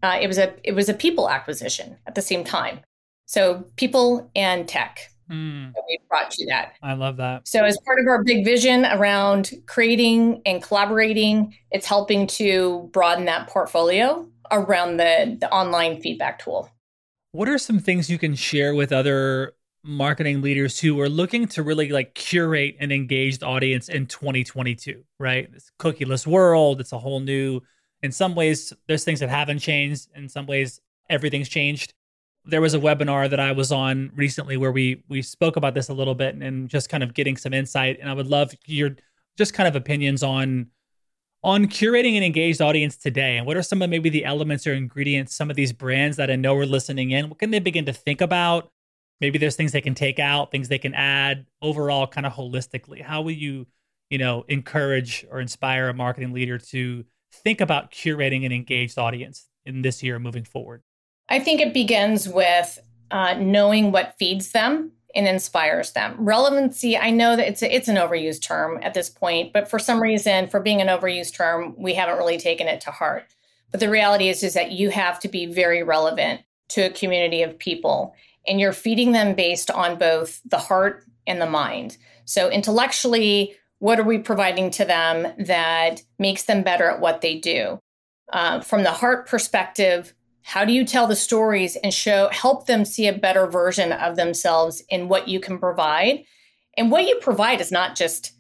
[0.02, 2.80] uh, it was a it was a people acquisition at the same time.
[3.26, 5.10] So people and tech.
[5.30, 5.72] Mm.
[5.86, 6.74] we brought you that.
[6.82, 7.46] I love that.
[7.46, 13.26] So, as part of our big vision around creating and collaborating, it's helping to broaden
[13.26, 16.70] that portfolio around the, the online feedback tool.
[17.32, 19.52] What are some things you can share with other
[19.84, 25.50] marketing leaders who are looking to really like curate an engaged audience in 2022, right?
[25.52, 27.62] This cookieless world, it's a whole new
[28.02, 31.92] in some ways there's things that haven't changed, in some ways everything's changed
[32.44, 35.88] there was a webinar that I was on recently where we we spoke about this
[35.88, 37.98] a little bit and just kind of getting some insight.
[38.00, 38.96] And I would love your
[39.36, 40.68] just kind of opinions on
[41.42, 43.38] on curating an engaged audience today.
[43.38, 46.30] And what are some of maybe the elements or ingredients, some of these brands that
[46.30, 47.28] I know are listening in?
[47.28, 48.70] What can they begin to think about?
[49.20, 53.02] Maybe there's things they can take out, things they can add overall, kind of holistically.
[53.02, 53.66] How will you,
[54.10, 59.46] you know, encourage or inspire a marketing leader to think about curating an engaged audience
[59.64, 60.82] in this year moving forward?
[61.30, 62.78] I think it begins with
[63.10, 66.16] uh, knowing what feeds them and inspires them.
[66.18, 69.78] Relevancy, I know that it's a, it's an overused term at this point, but for
[69.78, 73.24] some reason, for being an overused term, we haven't really taken it to heart.
[73.70, 77.42] But the reality is, is that you have to be very relevant to a community
[77.42, 78.14] of people,
[78.46, 81.96] and you're feeding them based on both the heart and the mind.
[82.24, 87.38] So intellectually, what are we providing to them that makes them better at what they
[87.38, 87.80] do?
[88.32, 92.84] Uh, from the heart perspective, how do you tell the stories and show help them
[92.84, 96.24] see a better version of themselves in what you can provide?
[96.76, 98.32] And what you provide is not just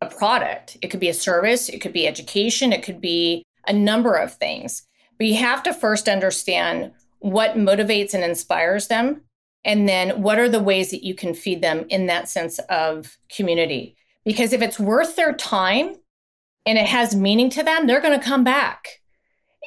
[0.00, 0.76] a product.
[0.80, 4.34] It could be a service it could be education it could be a number of
[4.34, 4.82] things.
[5.18, 9.22] But you have to first understand what motivates and inspires them
[9.64, 13.18] and then what are the ways that you can feed them in that sense of
[13.34, 13.96] community.
[14.24, 15.96] Because if it's worth their time
[16.64, 18.99] and it has meaning to them they're going to come back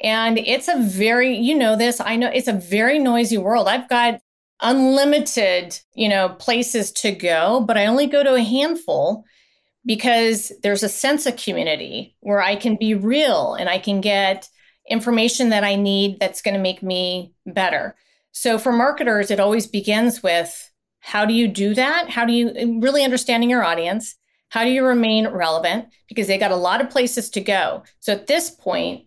[0.02, 3.68] and it's a very, you know, this, I know it's a very noisy world.
[3.68, 4.20] I've got
[4.60, 9.24] unlimited, you know, places to go, but I only go to a handful
[9.86, 14.48] because there's a sense of community where I can be real and I can get
[14.88, 17.94] information that I need that's going to make me better.
[18.32, 20.70] So for marketers, it always begins with
[21.00, 22.08] How do you do that?
[22.08, 24.16] How do you really understanding your audience?
[24.48, 25.86] How do you remain relevant?
[26.08, 27.82] Because they got a lot of places to go.
[28.00, 29.04] So at this point,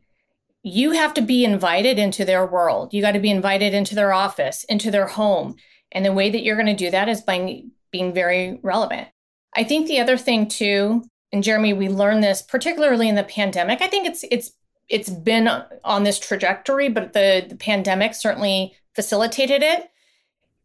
[0.67, 2.93] you have to be invited into their world.
[2.93, 5.55] You got to be invited into their office, into their home.
[5.91, 9.07] And the way that you're going to do that is by being very relevant.
[9.55, 13.81] I think the other thing too, and Jeremy, we learned this particularly in the pandemic.
[13.81, 14.51] I think it's it's
[14.89, 15.49] it's been
[15.83, 19.89] on this trajectory, but the, the pandemic certainly facilitated it.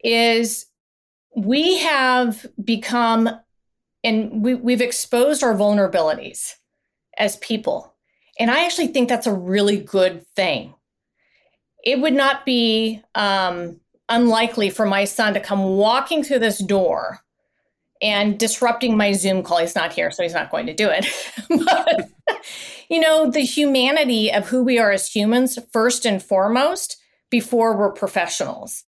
[0.04, 0.66] Is
[1.36, 3.30] we have become
[4.04, 6.54] and we, we've exposed our vulnerabilities
[7.18, 7.91] as people.
[8.38, 10.74] And I actually think that's a really good thing.
[11.84, 17.20] It would not be um, unlikely for my son to come walking through this door
[18.00, 19.58] and disrupting my Zoom call.
[19.58, 21.06] He's not here, so he's not going to do it.
[21.48, 22.10] but,
[22.88, 26.96] you know, the humanity of who we are as humans, first and foremost,
[27.30, 28.84] before we're professionals.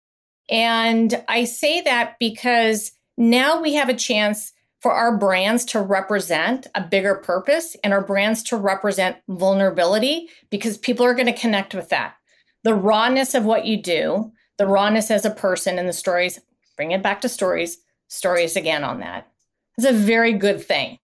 [0.51, 6.67] And I say that because now we have a chance for our brands to represent
[6.75, 11.75] a bigger purpose and our brands to represent vulnerability because people are going to connect
[11.75, 12.15] with that.
[12.65, 16.39] The rawness of what you do, the rawness as a person and the stories,
[16.77, 19.29] bring it back to stories, stories again on that.
[19.77, 20.99] It's a very good thing.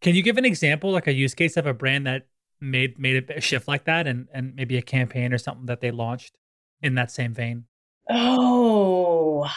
[0.00, 2.26] Can you give an example, like a use case of a brand that
[2.60, 5.90] made made a shift like that and, and maybe a campaign or something that they
[5.90, 6.36] launched
[6.82, 7.64] in that same vein?
[8.10, 9.48] Oh,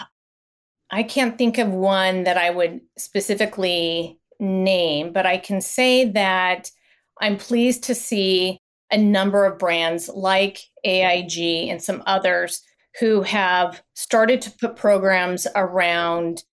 [0.91, 6.69] I can't think of one that I would specifically name, but I can say that
[7.19, 8.59] I'm pleased to see
[8.91, 12.61] a number of brands like AIG and some others
[12.99, 16.43] who have started to put programs around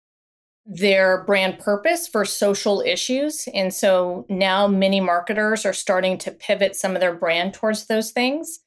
[0.65, 3.49] their brand purpose for social issues.
[3.55, 8.13] And so now many marketers are starting to pivot some of their brand towards those
[8.13, 8.61] things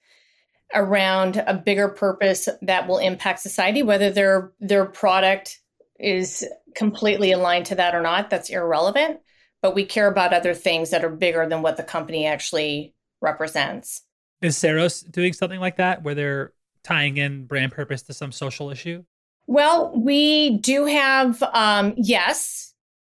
[0.73, 5.60] around a bigger purpose that will impact society whether their their product
[6.01, 9.19] is completely aligned to that or not, that's irrelevant.
[9.61, 14.01] But we care about other things that are bigger than what the company actually represents.
[14.41, 18.71] Is Ceros doing something like that where they're tying in brand purpose to some social
[18.71, 19.03] issue?
[19.45, 22.73] Well, we do have, um, yes.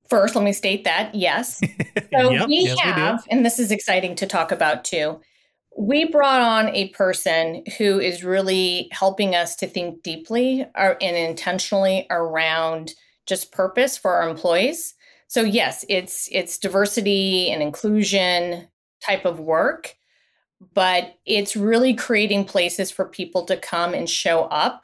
[0.08, 1.62] First, let me state that, yes.
[2.14, 5.20] So yep, we yes, have, we and this is exciting to talk about too
[5.78, 11.18] we brought on a person who is really helping us to think deeply uh, and
[11.18, 12.94] intentionally around
[13.26, 14.94] just purpose for our employees.
[15.28, 18.68] So yes, it's it's diversity and inclusion
[19.02, 19.96] type of work,
[20.74, 24.84] but it's really creating places for people to come and show up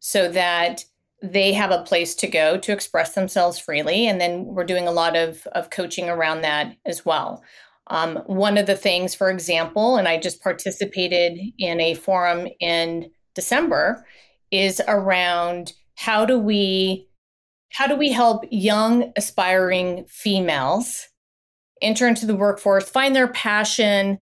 [0.00, 0.84] so that
[1.22, 4.92] they have a place to go to express themselves freely and then we're doing a
[4.92, 7.44] lot of of coaching around that as well
[7.88, 13.10] um, one of the things, for example, and I just participated in a forum in
[13.34, 14.06] December,
[14.50, 17.08] is around how do we
[17.70, 21.08] how do we help young aspiring females
[21.80, 24.18] enter into the workforce, find their passion,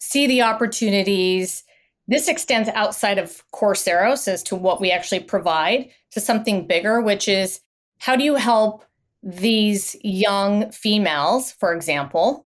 [0.00, 1.62] see the opportunities.
[2.08, 7.28] This extends outside of Ceros as to what we actually provide to something bigger, which
[7.28, 7.60] is
[7.98, 8.84] how do you help
[9.22, 12.46] these young females, for example,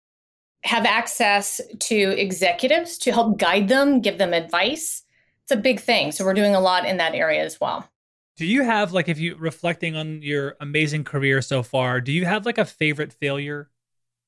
[0.65, 5.03] have access to executives to help guide them, give them advice.
[5.45, 6.13] It's a big thing.
[6.13, 7.89] So we're doing a lot in that area as well.
[8.37, 12.25] Do you have like if you reflecting on your amazing career so far, do you
[12.25, 13.69] have like a favorite failure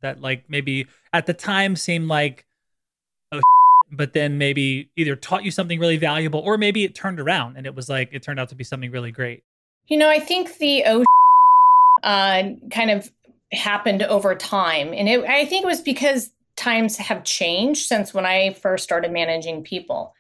[0.03, 2.45] that like maybe at the time seemed like
[3.33, 3.41] oh
[3.93, 7.67] but then maybe either taught you something really valuable or maybe it turned around and
[7.67, 9.43] it was like it turned out to be something really great?
[9.87, 11.05] You know, I think the oh
[12.03, 13.11] uh, kind of
[13.55, 14.93] happened over time.
[14.93, 19.13] And it, I think it was because times have changed since when I first started
[19.13, 20.15] managing people.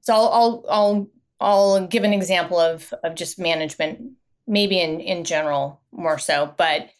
[0.00, 1.08] So I'll, I'll, I'll,
[1.40, 4.12] I'll give an example of, of just management,
[4.46, 6.52] maybe in, in general more so.
[6.56, 6.90] But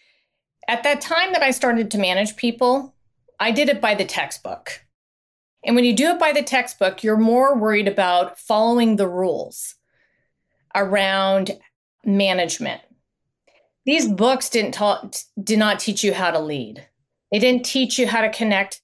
[0.69, 2.95] at that time that I started to manage people,
[3.41, 4.85] I did it by the textbook.
[5.65, 9.75] And when you do it by the textbook, you're more worried about following the rules
[10.75, 11.59] around
[12.05, 12.83] management
[13.89, 15.09] these books didn't ta-
[15.43, 16.87] did not teach you how to lead.
[17.33, 18.83] They didn't teach you how to connect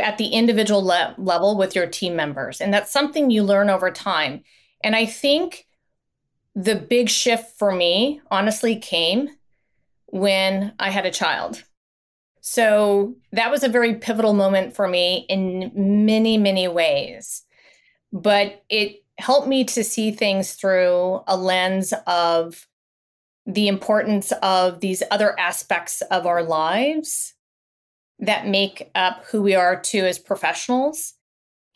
[0.00, 2.60] at the individual le- level with your team members.
[2.60, 4.44] And that's something you learn over time.
[4.84, 5.66] And I think
[6.54, 9.28] the big shift for me, honestly, came
[10.06, 11.64] when I had a child.
[12.40, 17.42] So that was a very pivotal moment for me in many, many ways.
[18.12, 22.68] But it helped me to see things through a lens of
[23.48, 27.34] the importance of these other aspects of our lives
[28.18, 31.14] that make up who we are too as professionals.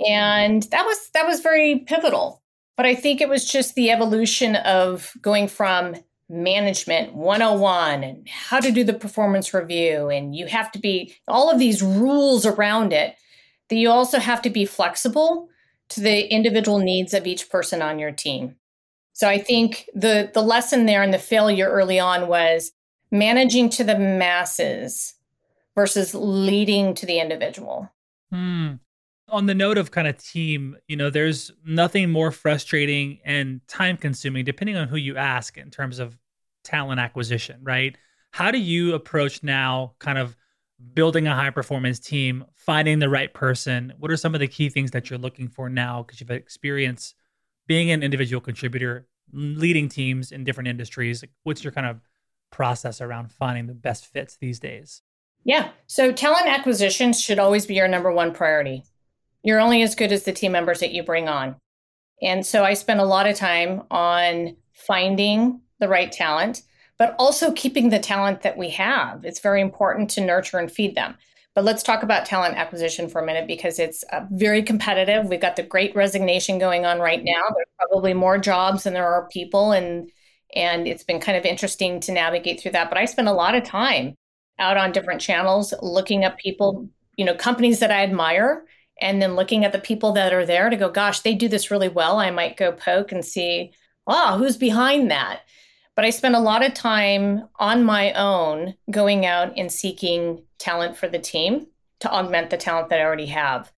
[0.07, 2.43] And that was that was very pivotal.
[2.77, 5.95] But i think it was just the evolution of going from
[6.29, 11.51] management 101 and how to do the performance review and you have to be all
[11.51, 13.15] of these rules around it
[13.69, 15.51] that you also have to be flexible
[15.91, 18.57] to the individual needs of each person on your team
[19.13, 22.73] so i think the the lesson there and the failure early on was
[23.11, 25.15] managing to the masses
[25.75, 27.91] versus leading to the individual
[28.31, 28.75] hmm
[29.33, 33.97] on the note of kind of team, you know, there's nothing more frustrating and time
[33.97, 36.19] consuming, depending on who you ask, in terms of
[36.63, 37.97] talent acquisition, right?
[38.31, 40.37] How do you approach now kind of
[40.93, 43.95] building a high performance team, finding the right person?
[43.99, 46.03] What are some of the key things that you're looking for now?
[46.03, 47.15] Because you've had experience
[47.67, 51.25] being an individual contributor, leading teams in different industries.
[51.43, 52.01] What's your kind of
[52.51, 55.03] process around finding the best fits these days?
[55.45, 55.71] Yeah.
[55.87, 58.85] So talent acquisitions should always be your number one priority.
[59.43, 61.57] You're only as good as the team members that you bring on.
[62.21, 66.63] And so I spend a lot of time on finding the right talent,
[66.99, 69.25] but also keeping the talent that we have.
[69.25, 71.17] It's very important to nurture and feed them.
[71.55, 75.27] But let's talk about talent acquisition for a minute because it's uh, very competitive.
[75.27, 77.43] We've got the great resignation going on right now.
[77.55, 80.11] There's probably more jobs than there are people and
[80.55, 82.91] and it's been kind of interesting to navigate through that.
[82.91, 84.17] But I spend a lot of time
[84.59, 88.65] out on different channels looking at people, you know, companies that I admire
[89.01, 91.71] and then looking at the people that are there to go, gosh, they do this
[91.71, 92.19] really well.
[92.19, 93.73] I might go poke and see,
[94.07, 95.41] wow, who's behind that?
[95.95, 100.97] But I spend a lot of time on my own going out and seeking talent
[100.97, 101.67] for the team
[102.01, 103.71] to augment the talent that I already have.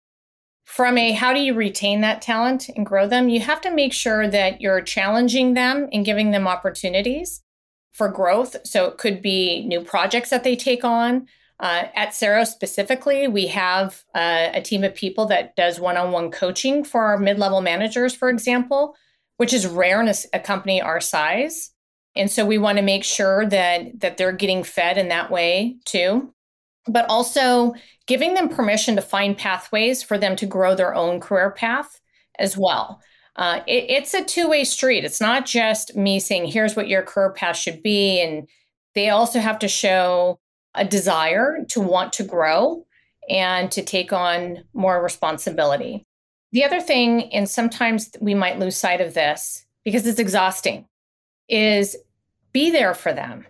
[0.66, 3.94] From a how do you retain that talent and grow them, you have to make
[3.94, 7.42] sure that you're challenging them and giving them opportunities
[7.92, 8.56] for growth.
[8.64, 11.28] So it could be new projects that they take on.
[11.60, 16.84] Uh, at Ceros specifically, we have uh, a team of people that does one-on-one coaching
[16.84, 18.96] for our mid-level managers, for example,
[19.38, 21.72] which is rare in a, a company our size.
[22.16, 25.78] And so we want to make sure that that they're getting fed in that way
[25.86, 26.34] too.
[26.88, 27.74] But also
[28.08, 32.00] giving them permission to find pathways for them to grow their own career path
[32.38, 33.02] as well.
[33.36, 35.06] Uh, it, it's a two-way street.
[35.06, 38.48] It's not just me saying, "Here's what your career path should be," and
[38.94, 40.40] they also have to show
[40.76, 42.86] a desire to want to grow
[43.30, 46.06] and to take on more responsibility.
[46.52, 50.86] The other thing, and sometimes we might lose sight of this because it's exhausting,
[51.54, 51.96] is
[52.52, 53.46] be there for them.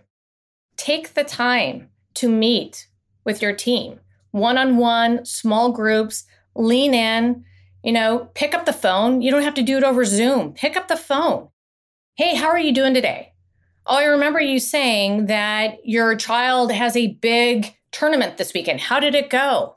[0.76, 2.88] Take the time to meet
[3.24, 4.00] with your team,
[4.30, 6.24] one on one, small groups,
[6.54, 7.44] lean in,
[7.82, 9.22] you know, pick up the phone.
[9.22, 10.52] You don't have to do it over Zoom.
[10.52, 11.48] Pick up the phone.
[12.16, 13.32] Hey, how are you doing today?
[13.86, 18.80] Oh, I remember you saying that your child has a big tournament this weekend.
[18.80, 19.76] How did it go?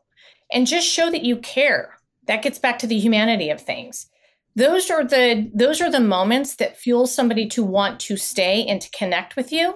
[0.51, 1.97] And just show that you care.
[2.27, 4.07] That gets back to the humanity of things
[4.57, 8.81] those are the those are the moments that fuel somebody to want to stay and
[8.81, 9.75] to connect with you.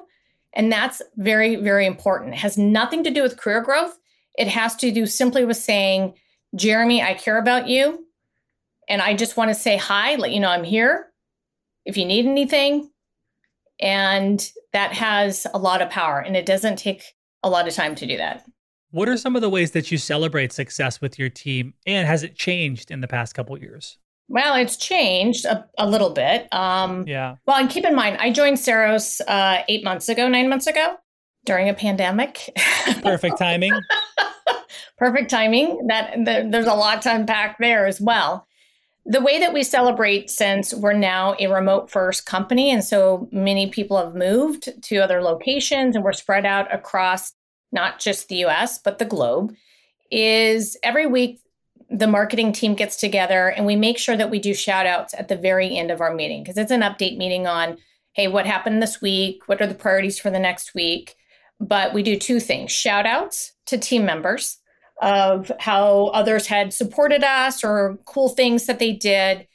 [0.53, 2.33] And that's very very important.
[2.33, 3.95] It has nothing to do with career growth.
[4.39, 6.15] It has to do simply with saying
[6.55, 8.07] jeremy i care about you.
[8.89, 11.11] And i just want to say hi let you know i'm here
[11.85, 12.89] if you need anything.
[13.79, 17.03] And that has a lot of power and it doesn't take
[17.43, 18.45] a lot of time to do that.
[18.89, 22.23] What are some of the ways that you celebrate success with your team and has
[22.23, 23.99] it changed in the past couple years
[24.31, 26.51] well, it's changed a, a little bit.
[26.53, 27.35] Um, yeah.
[27.45, 30.95] Well, and keep in mind, I joined Ceros uh, eight months ago, nine months ago,
[31.45, 32.49] during a pandemic.
[33.03, 33.73] Perfect timing.
[34.97, 35.85] Perfect timing.
[35.87, 38.47] That the, there's a lot to unpack there as well.
[39.05, 43.69] The way that we celebrate, since we're now a remote first company, and so many
[43.69, 47.33] people have moved to other locations, and we're spread out across
[47.73, 48.79] not just the U.S.
[48.79, 49.53] but the globe,
[50.09, 51.41] is every week
[51.91, 55.27] the marketing team gets together and we make sure that we do shout outs at
[55.27, 57.77] the very end of our meeting because it's an update meeting on
[58.13, 59.41] hey what happened this week?
[59.47, 61.15] What are the priorities for the next week?
[61.59, 64.57] But we do two things shout outs to team members
[65.01, 69.47] of how others had supported us or cool things that they did.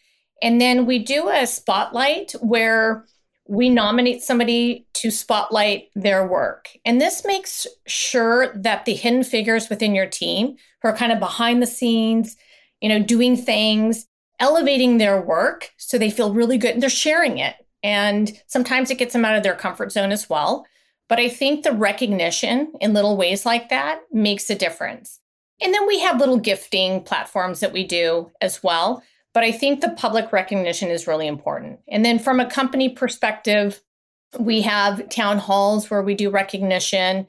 [0.42, 3.06] And then we do a spotlight where
[3.48, 6.68] we nominate somebody to spotlight their work.
[6.84, 11.20] And this makes sure that the hidden figures within your team who are kind of
[11.20, 12.36] behind the scenes,
[12.80, 14.06] you know, doing things,
[14.40, 17.54] elevating their work so they feel really good and they're sharing it.
[17.82, 20.66] And sometimes it gets them out of their comfort zone as well.
[21.08, 25.20] But I think the recognition in little ways like that makes a difference.
[25.60, 29.02] And then we have little gifting platforms that we do as well.
[29.36, 31.80] But I think the public recognition is really important.
[31.88, 33.82] And then from a company perspective,
[34.40, 37.26] we have town halls where we do recognition.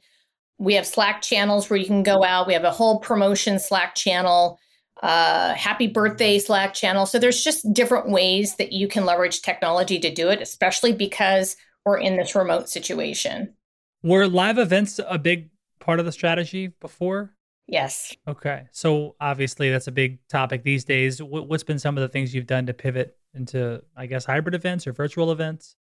[0.57, 2.47] We have Slack channels where you can go out.
[2.47, 4.57] We have a whole promotion Slack channel,
[5.03, 7.05] uh, happy birthday Slack channel.
[7.05, 11.57] So there's just different ways that you can leverage technology to do it, especially because
[11.85, 13.53] we're in this remote situation.
[14.01, 15.49] Were live events a big
[15.81, 17.33] part of the strategy before?
[17.67, 18.15] Yes.
[18.27, 18.63] Okay.
[18.71, 21.21] So obviously that's a big topic these days.
[21.21, 24.87] What's been some of the things you've done to pivot into, I guess, hybrid events
[24.87, 25.75] or virtual events?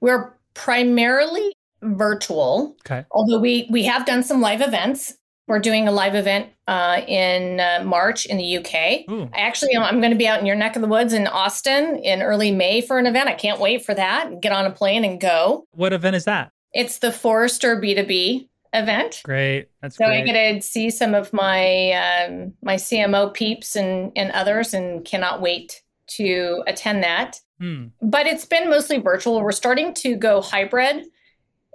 [0.00, 2.76] We're primarily virtual.
[2.86, 3.04] Okay.
[3.10, 5.14] Although we we have done some live events.
[5.48, 9.10] We're doing a live event uh, in uh, March in the UK.
[9.10, 9.28] Ooh.
[9.34, 11.98] I actually, I'm going to be out in your neck of the woods in Austin
[11.98, 13.28] in early May for an event.
[13.28, 14.40] I can't wait for that.
[14.40, 15.64] Get on a plane and go.
[15.72, 16.52] What event is that?
[16.72, 19.20] It's the Forrester B2B event.
[19.24, 19.68] Great.
[19.80, 20.22] That's so great.
[20.22, 25.04] I get to see some of my um, my CMO peeps and and others, and
[25.04, 27.40] cannot wait to attend that.
[27.60, 27.86] Hmm.
[28.00, 29.40] But it's been mostly virtual.
[29.40, 31.06] We're starting to go hybrid,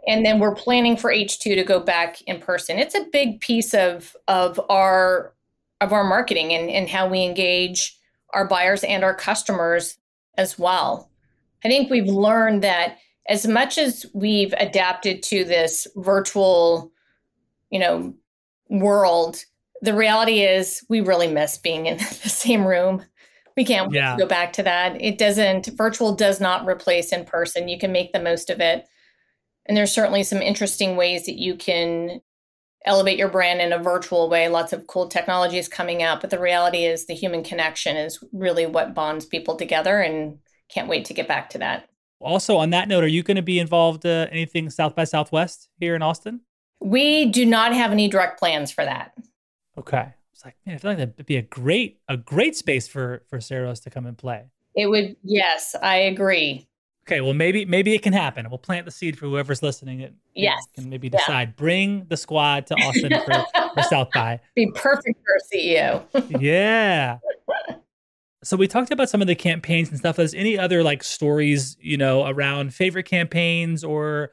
[0.08, 2.80] and then we're planning for H2 to go back in person.
[2.80, 5.34] It's a big piece of of our
[5.82, 7.98] of our marketing and, and how we engage
[8.34, 9.98] our buyers and our customers
[10.38, 11.10] as well.
[11.64, 12.98] I think we've learned that
[13.28, 16.92] as much as we've adapted to this virtual,
[17.70, 18.14] you know,
[18.70, 19.44] world,
[19.82, 23.04] the reality is we really miss being in the same room.
[23.56, 24.18] We can't Yeah.
[24.18, 25.02] go back to that.
[25.02, 27.68] It doesn't, virtual does not replace in person.
[27.68, 28.86] You can make the most of it.
[29.66, 32.22] And there's certainly some interesting ways that you can
[32.86, 34.48] elevate your brand in a virtual way.
[34.48, 36.22] Lots of cool technologies coming out.
[36.22, 40.38] But the reality is the human connection is really what bonds people together and
[40.70, 41.90] can't wait to get back to that.
[42.20, 45.70] Also, on that note, are you going to be involved uh, anything South by Southwest
[45.80, 46.42] here in Austin?
[46.80, 49.14] We do not have any direct plans for that.
[49.78, 50.14] Okay.
[50.34, 53.40] It's like, man, I feel like that'd be a great, a great space for for
[53.40, 54.46] Ceros to come and play.
[54.76, 56.68] It would, yes, I agree.
[57.08, 58.48] Okay, well, maybe maybe it can happen.
[58.50, 60.02] We'll plant the seed for whoever's listening.
[60.02, 60.68] It Yes.
[60.76, 61.18] can maybe Yeah.
[61.20, 64.40] decide bring the squad to Austin for, for South by.
[64.56, 66.04] Be perfect for a CEO.
[66.40, 67.18] Yeah.
[68.48, 70.20] So we talked about some of the campaigns and stuff.
[70.20, 74.32] Is any other like stories, you know, around favorite campaigns or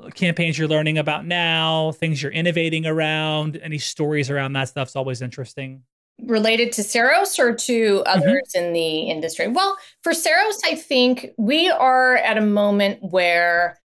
[0.00, 3.56] uh, campaigns you're learning about now, things you're innovating around?
[3.60, 5.82] Any stories around that stuff's always interesting.
[6.22, 8.02] Related to Ceros or to mm-hmm.
[8.06, 9.48] others in the industry?
[9.48, 13.80] Well, for Ceros, I think we are at a moment where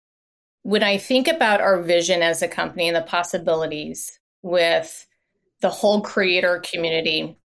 [0.63, 5.07] when I think about our vision as a company and the possibilities with
[5.61, 7.37] the whole creator community,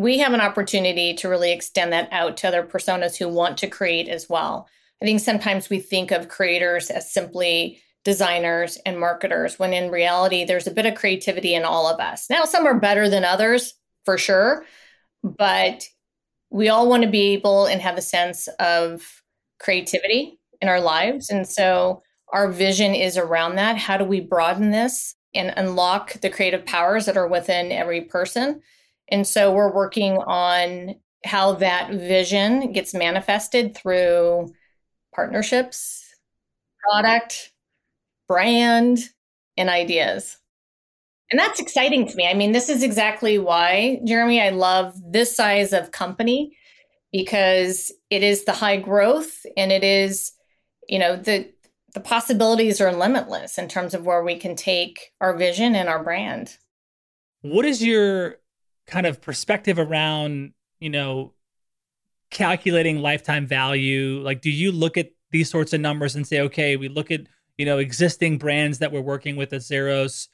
[0.00, 3.66] we have an opportunity to really extend that out to other personas who want to
[3.66, 4.66] create as well.
[5.02, 10.46] I think sometimes we think of creators as simply designers and marketers, when in reality,
[10.46, 12.30] there's a bit of creativity in all of us.
[12.30, 13.74] Now, some are better than others,
[14.06, 14.64] for sure,
[15.22, 15.84] but
[16.48, 19.22] we all want to be able and have a sense of
[19.58, 21.28] creativity in our lives.
[21.28, 23.76] And so our vision is around that.
[23.76, 28.62] How do we broaden this and unlock the creative powers that are within every person?
[29.10, 34.52] And so we're working on how that vision gets manifested through
[35.14, 36.02] partnerships,
[36.82, 37.52] product,
[38.28, 39.00] brand,
[39.56, 40.38] and ideas.
[41.30, 42.26] And that's exciting to me.
[42.26, 46.56] I mean, this is exactly why, Jeremy, I love this size of company
[47.12, 50.32] because it is the high growth and it is,
[50.88, 51.50] you know, the
[51.92, 56.02] the possibilities are limitless in terms of where we can take our vision and our
[56.04, 56.56] brand.
[57.42, 58.36] What is your
[58.86, 61.32] kind of perspective around, you know,
[62.30, 64.20] calculating lifetime value?
[64.22, 67.22] Like, do you look at these sorts of numbers and say, okay, we look at,
[67.58, 70.28] you know, existing brands that we're working with at Ceros,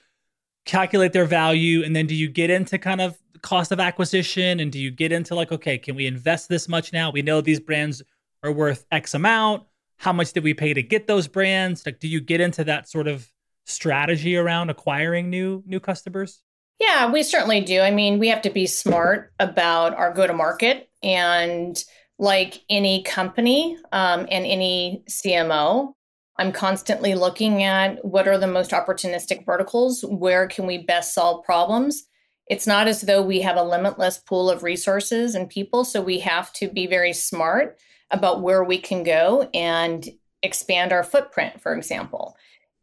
[0.65, 4.61] calculate their value, and then do you get into kind of cost of acquisition?
[4.61, 7.11] And do you get into like, okay, can we invest this much now?
[7.11, 8.03] We know these brands
[8.43, 9.65] are worth X amount.
[9.97, 11.85] How much did we pay to get those brands?
[11.87, 13.31] Like, do you get into that sort of
[13.65, 16.43] strategy around acquiring new new customers?
[16.79, 17.81] Yeah, we certainly do.
[17.81, 20.91] I mean, we have to be smart about our go to market.
[21.03, 21.83] And
[22.19, 25.93] like any company um, and any CMO,
[26.39, 30.03] I'm constantly looking at what are the most opportunistic verticals?
[30.03, 32.05] Where can we best solve problems?
[32.47, 35.85] It's not as though we have a limitless pool of resources and people.
[35.85, 37.79] So we have to be very smart
[38.11, 40.09] about where we can go and
[40.43, 42.37] expand our footprint, for example.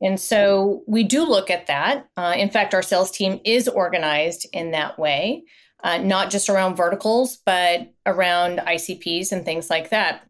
[0.03, 2.07] And so we do look at that.
[2.17, 5.43] Uh, in fact, our sales team is organized in that way,
[5.83, 10.27] uh, not just around verticals, but around ICPs and things like that.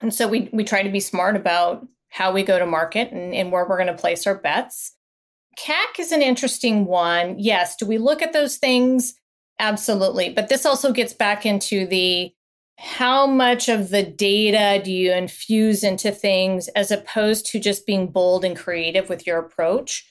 [0.00, 3.34] And so we, we try to be smart about how we go to market and,
[3.34, 4.92] and where we're going to place our bets.
[5.58, 7.36] CAC is an interesting one.
[7.38, 7.76] Yes.
[7.76, 9.14] Do we look at those things?
[9.58, 10.30] Absolutely.
[10.30, 12.32] But this also gets back into the
[12.78, 18.06] how much of the data do you infuse into things as opposed to just being
[18.06, 20.06] bold and creative with your approach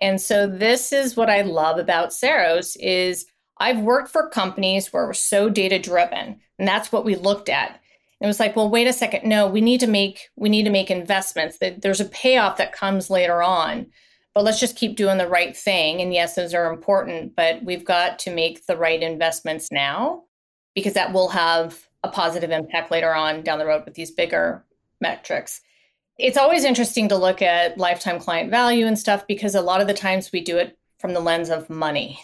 [0.00, 3.26] and so this is what i love about Ceros is
[3.58, 7.80] i've worked for companies where we're so data driven and that's what we looked at
[8.20, 9.28] it was like, well, wait a second.
[9.28, 11.58] No, we need to make we need to make investments.
[11.58, 13.86] that There's a payoff that comes later on,
[14.34, 16.00] but let's just keep doing the right thing.
[16.00, 20.24] And yes, those are important, but we've got to make the right investments now
[20.74, 24.64] because that will have a positive impact later on down the road with these bigger
[25.00, 25.60] metrics.
[26.18, 29.86] It's always interesting to look at lifetime client value and stuff because a lot of
[29.86, 32.20] the times we do it from the lens of money,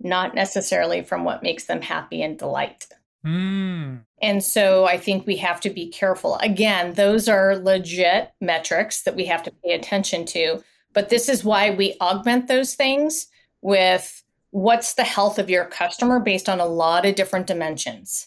[0.00, 2.86] not necessarily from what makes them happy and delight.
[3.24, 4.00] Mm.
[4.20, 6.36] And so I think we have to be careful.
[6.36, 10.62] Again, those are legit metrics that we have to pay attention to.
[10.92, 13.28] But this is why we augment those things
[13.62, 18.26] with what's the health of your customer based on a lot of different dimensions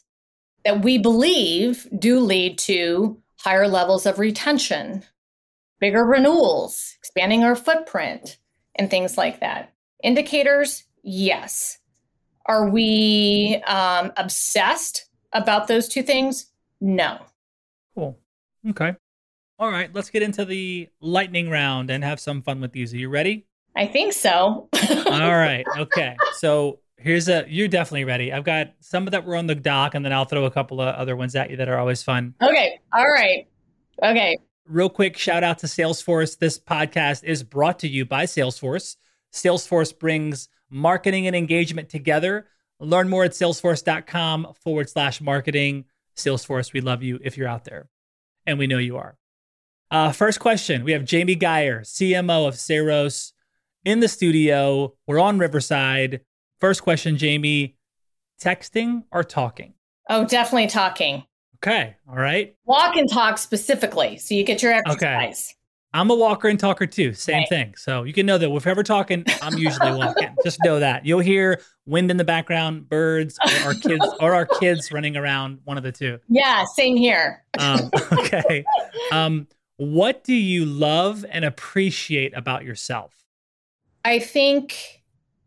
[0.66, 5.04] that we believe do lead to higher levels of retention,
[5.80, 8.38] bigger renewals, expanding our footprint,
[8.76, 9.74] and things like that.
[10.04, 11.80] Indicators, yes.
[12.46, 16.48] Are we um, obsessed about those two things?
[16.82, 17.20] No.
[17.96, 18.18] Cool.
[18.70, 18.96] Okay.
[19.60, 19.94] All right.
[19.94, 22.94] Let's get into the lightning round and have some fun with these.
[22.94, 23.46] Are you ready?
[23.76, 24.70] I think so.
[25.06, 25.66] All right.
[25.78, 26.16] Okay.
[26.38, 28.32] So here's a, you're definitely ready.
[28.32, 30.82] I've got some of that were on the dock and then I'll throw a couple
[30.82, 32.34] of other ones at you that are always fun.
[32.42, 32.80] Okay.
[32.94, 33.48] All right.
[34.02, 34.38] Okay.
[34.66, 36.40] Real quick shout out to Salesforce.
[36.40, 38.96] This podcast is brought to you by Salesforce.
[39.34, 42.48] Salesforce brings marketing and engagement together.
[42.80, 45.86] Learn more at salesforce.com forward slash marketing.
[46.16, 47.90] Salesforce, we love you if you're out there.
[48.46, 49.18] And we know you are.
[49.92, 53.34] Uh, first question we have Jamie Gier, CMO of Ceros,
[53.84, 54.94] in the studio.
[55.06, 56.22] We're on Riverside.
[56.64, 57.76] First question, Jamie
[58.42, 59.74] texting or talking?
[60.10, 61.26] Oh, definitely talking.
[61.58, 61.98] Okay.
[62.08, 62.56] All right.
[62.64, 64.16] Walk and talk specifically.
[64.16, 64.98] So you get your exercise.
[64.98, 65.58] Okay.
[65.94, 67.12] I'm a walker and talker too.
[67.12, 67.50] Same right.
[67.50, 67.74] thing.
[67.76, 70.34] So you can know that if ever talking, I'm usually walking.
[70.46, 71.06] Just know that.
[71.06, 75.60] You'll hear wind in the background, birds, or our kids, or our kids running around.
[75.66, 76.20] One of the two.
[76.30, 77.44] Yeah, same here.
[77.60, 78.64] um, okay.
[79.12, 83.14] Um, what do you love and appreciate about yourself?
[84.06, 85.04] I think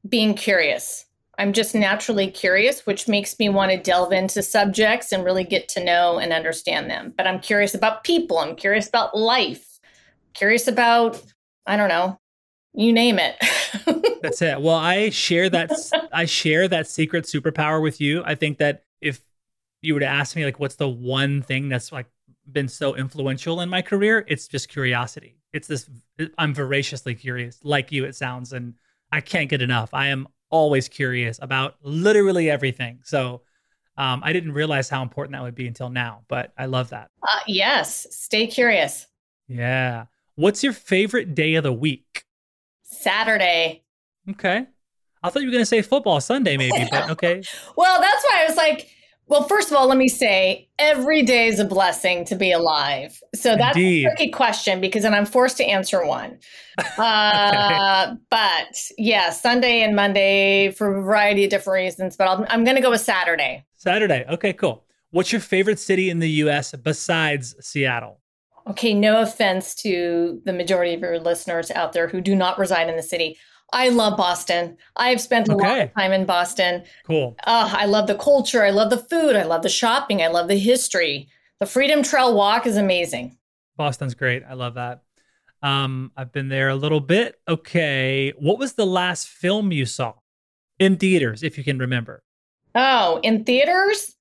[0.09, 1.06] being curious.
[1.39, 5.69] I'm just naturally curious, which makes me want to delve into subjects and really get
[5.71, 7.13] to know and understand them.
[7.17, 8.39] But I'm curious about people.
[8.39, 9.77] I'm curious about life
[10.37, 11.23] curious about,
[11.67, 12.21] I don't know,
[12.75, 13.37] you name it.
[14.23, 14.61] That's it.
[14.61, 15.73] Well, I share that
[16.13, 18.23] I share that secret superpower with you.
[18.25, 19.21] I think that if
[19.83, 22.07] you were to ask me like what's the one thing that's like
[22.51, 25.37] been so influential in my career, it's just curiosity.
[25.53, 25.89] It's this
[26.39, 28.75] I'm voraciously curious, like you it sounds and
[29.13, 29.91] I can't get enough.
[29.93, 33.01] I am always curious about literally everything.
[33.05, 33.43] So
[33.97, 37.11] um, I didn't realize how important that would be until now, but I love that.
[37.23, 39.07] Uh, yes, stay curious.
[39.49, 40.07] Yeah.
[40.35, 42.25] What's your favorite day of the week?
[42.83, 43.85] Saturday.
[44.31, 44.67] Okay.
[45.23, 47.43] I thought you were going to say football Sunday, maybe, but okay.
[47.77, 48.91] well, that's why I was like,
[49.29, 53.21] well, first of all, let me say every day is a blessing to be alive.
[53.35, 54.07] So that's Indeed.
[54.07, 56.39] a tricky question because then I'm forced to answer one.
[56.99, 58.21] Uh, okay.
[58.31, 62.17] But yeah, Sunday and Monday for a variety of different reasons.
[62.17, 63.65] But i I'm going to go with Saturday.
[63.77, 64.27] Saturday.
[64.29, 64.85] Okay, cool.
[65.11, 66.75] What's your favorite city in the U.S.
[66.75, 68.21] besides Seattle?
[68.69, 72.91] Okay, no offense to the majority of your listeners out there who do not reside
[72.91, 73.39] in the city.
[73.73, 74.77] I love Boston.
[74.97, 75.69] I've spent a okay.
[75.69, 76.85] lot of time in Boston.
[77.05, 77.37] Cool.
[77.47, 78.65] Uh, I love the culture.
[78.65, 79.37] I love the food.
[79.37, 80.23] I love the shopping.
[80.23, 81.29] I love the history.
[81.59, 83.37] The Freedom Trail Walk is amazing.
[83.77, 84.43] Boston's great.
[84.49, 85.03] I love that.
[85.63, 87.41] Um, I've been there a little bit.
[87.49, 88.33] Okay.
[88.39, 90.15] What was the last film you saw
[90.79, 92.23] in theaters, if you can remember?
[92.75, 94.15] Oh, in theaters?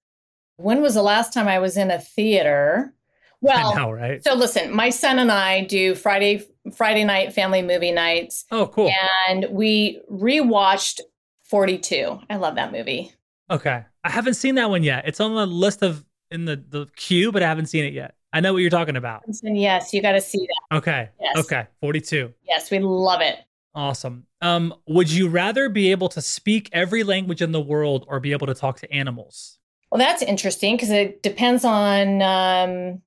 [0.57, 2.93] When was the last time I was in a theater?
[3.41, 4.23] Well, know, right?
[4.23, 8.45] So listen, my son and I do Friday Friday night family movie nights.
[8.51, 8.91] Oh, cool.
[9.29, 11.01] And we rewatched
[11.43, 12.21] 42.
[12.29, 13.11] I love that movie.
[13.51, 13.83] Okay.
[14.03, 15.07] I haven't seen that one yet.
[15.07, 18.15] It's on the list of in the the queue, but I haven't seen it yet.
[18.33, 19.23] I know what you're talking about.
[19.43, 20.77] And yes, you got to see that.
[20.77, 21.09] Okay.
[21.21, 21.37] Yes.
[21.37, 21.67] Okay.
[21.79, 22.33] 42.
[22.47, 23.37] Yes, we love it.
[23.73, 24.25] Awesome.
[24.41, 28.31] Um, would you rather be able to speak every language in the world or be
[28.31, 29.57] able to talk to animals?
[29.91, 33.01] Well, that's interesting because it depends on um,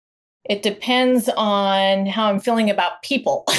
[0.49, 3.45] it depends on how I'm feeling about people.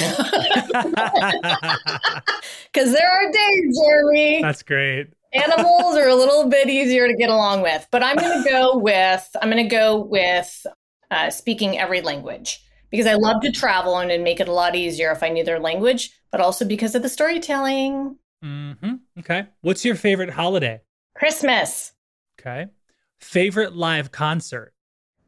[2.72, 4.42] Because there are days, Jeremy.
[4.42, 5.08] That's great.
[5.32, 8.78] Animals are a little bit easier to get along with, but I'm going to go
[8.78, 10.66] with I'm going to go with
[11.10, 12.60] uh, speaking every language
[12.90, 15.44] because I love to travel and it'd make it a lot easier if I knew
[15.44, 18.16] their language, but also because of the storytelling.
[18.44, 18.94] Mm-hmm.
[19.20, 19.46] Okay.
[19.60, 20.80] What's your favorite holiday?
[21.14, 21.92] Christmas.
[22.40, 22.66] Okay.
[23.20, 24.72] Favorite live concert?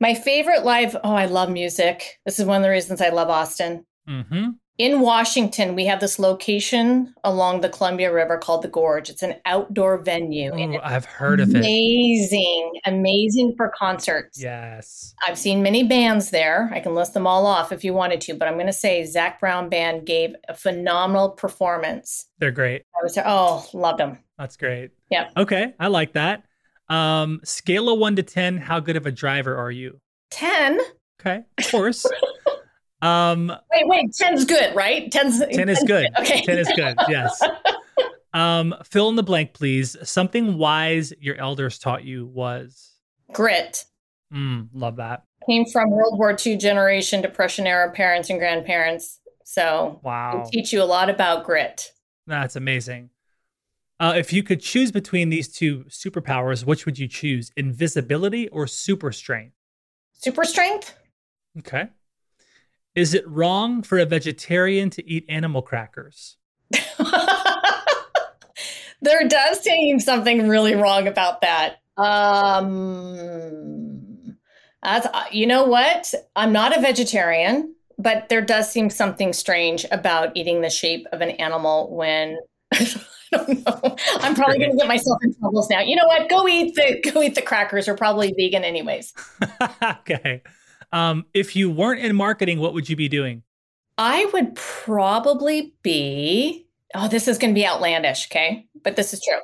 [0.02, 2.18] My favorite live, oh, I love music.
[2.26, 3.86] This is one of the reasons I love Austin.
[4.08, 4.48] Mm-hmm.
[4.78, 9.08] in Washington, we have this location along the Columbia River called the Gorge.
[9.10, 10.52] It's an outdoor venue.
[10.52, 11.58] Ooh, I've heard of it.
[11.58, 14.42] Amazing, amazing for concerts.
[14.42, 15.14] Yes.
[15.24, 16.68] I've seen many bands there.
[16.74, 19.04] I can list them all off if you wanted to, but I'm going to say
[19.04, 22.26] Zac Brown Band gave a phenomenal performance.
[22.40, 22.82] They're great.
[23.00, 24.18] I was oh, loved them.
[24.36, 24.90] That's great.
[25.12, 25.30] Yeah.
[25.36, 26.42] Okay, I like that.
[26.92, 30.00] Um, scale of one to ten, how good of a driver are you?
[30.30, 30.78] Ten.
[31.20, 32.06] Okay, of course.
[33.02, 35.10] Um, wait, wait, 10's good, right?
[35.10, 36.08] 10's, 10 is good.
[36.20, 36.40] Okay.
[36.42, 36.94] 10 is good.
[37.08, 37.42] Yes.
[38.34, 39.94] Um, fill in the blank, please.
[40.04, 42.92] Something wise your elders taught you was
[43.30, 43.84] grit.
[44.32, 45.24] Mm, love that.
[45.46, 49.20] Came from World War II generation, Depression era parents and grandparents.
[49.44, 50.48] So, wow.
[50.50, 51.92] teach you a lot about grit.
[52.26, 53.10] That's amazing.
[54.02, 57.52] Uh, if you could choose between these two superpowers, which would you choose?
[57.56, 59.54] Invisibility or super strength?
[60.14, 60.98] Super strength.
[61.60, 61.86] Okay.
[62.96, 66.36] Is it wrong for a vegetarian to eat animal crackers?
[69.02, 71.76] there does seem something really wrong about that.
[71.96, 72.66] Um,
[74.82, 76.12] that's, uh, you know what?
[76.34, 81.20] I'm not a vegetarian, but there does seem something strange about eating the shape of
[81.20, 82.40] an animal when.
[83.32, 83.96] Don't know.
[84.20, 85.80] I'm probably going to get myself in troubles now.
[85.80, 86.28] You know what?
[86.28, 87.88] Go eat the go eat the crackers.
[87.88, 89.12] Are probably vegan anyways.
[89.82, 90.42] okay.
[90.92, 93.42] Um, if you weren't in marketing, what would you be doing?
[93.98, 98.66] I would probably be, oh, this is going to be outlandish, okay?
[98.82, 99.40] But this is true.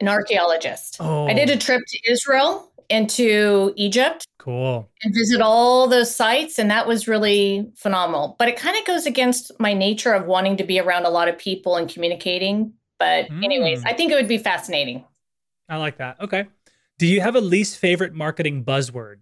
[0.00, 0.96] An archaeologist.
[1.00, 1.26] Oh.
[1.26, 4.26] I did a trip to Israel and to Egypt.
[4.38, 4.88] Cool.
[5.02, 6.58] And visit all those sites.
[6.58, 8.36] And that was really phenomenal.
[8.38, 11.28] But it kind of goes against my nature of wanting to be around a lot
[11.28, 12.72] of people and communicating.
[13.02, 13.44] But, mm.
[13.44, 15.04] anyways, I think it would be fascinating.
[15.68, 16.20] I like that.
[16.20, 16.46] Okay.
[17.00, 19.16] Do you have a least favorite marketing buzzword?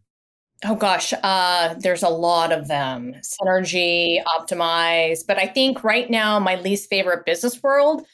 [0.66, 3.14] Oh gosh, uh, there's a lot of them.
[3.22, 5.20] Synergy, optimize.
[5.26, 8.05] But I think right now my least favorite business world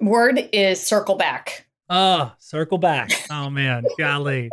[0.00, 1.66] word is circle back.
[1.90, 3.10] Oh, circle back.
[3.28, 4.52] Oh man, golly.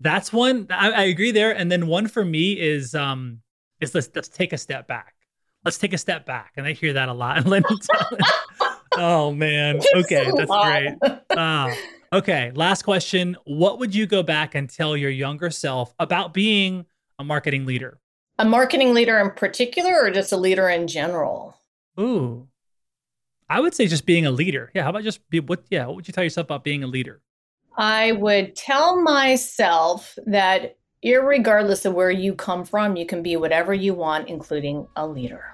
[0.00, 1.56] That's one I, I, agree there.
[1.56, 3.40] And then one for me is um
[3.80, 5.14] is let's let's take a step back.
[5.64, 6.52] Let's take a step back.
[6.58, 7.46] And I hear that a lot.
[8.96, 9.80] oh man.
[9.94, 10.96] Okay, that's great.
[11.30, 11.74] Uh,
[12.12, 13.38] Okay, last question.
[13.44, 16.84] What would you go back and tell your younger self about being
[17.18, 18.00] a marketing leader?
[18.38, 21.56] A marketing leader in particular, or just a leader in general?
[21.98, 22.48] Ooh,
[23.48, 24.70] I would say just being a leader.
[24.74, 25.64] Yeah, how about just be what?
[25.70, 27.22] Yeah, what would you tell yourself about being a leader?
[27.78, 33.72] I would tell myself that, regardless of where you come from, you can be whatever
[33.72, 35.50] you want, including a leader.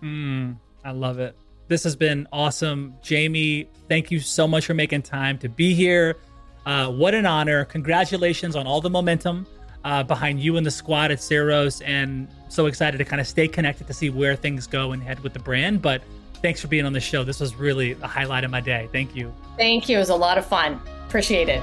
[0.00, 0.52] Hmm,
[0.86, 1.36] I love it.
[1.68, 2.94] This has been awesome.
[3.02, 6.16] Jamie, thank you so much for making time to be here.
[6.64, 7.64] Uh, what an honor.
[7.66, 9.46] Congratulations on all the momentum
[9.84, 11.82] uh, behind you and the squad at Ceros.
[11.84, 15.20] And so excited to kind of stay connected to see where things go and head
[15.20, 15.82] with the brand.
[15.82, 16.02] But
[16.42, 17.22] thanks for being on the show.
[17.22, 18.88] This was really a highlight of my day.
[18.92, 19.32] Thank you.
[19.56, 19.96] Thank you.
[19.96, 20.80] It was a lot of fun.
[21.06, 21.62] Appreciate it.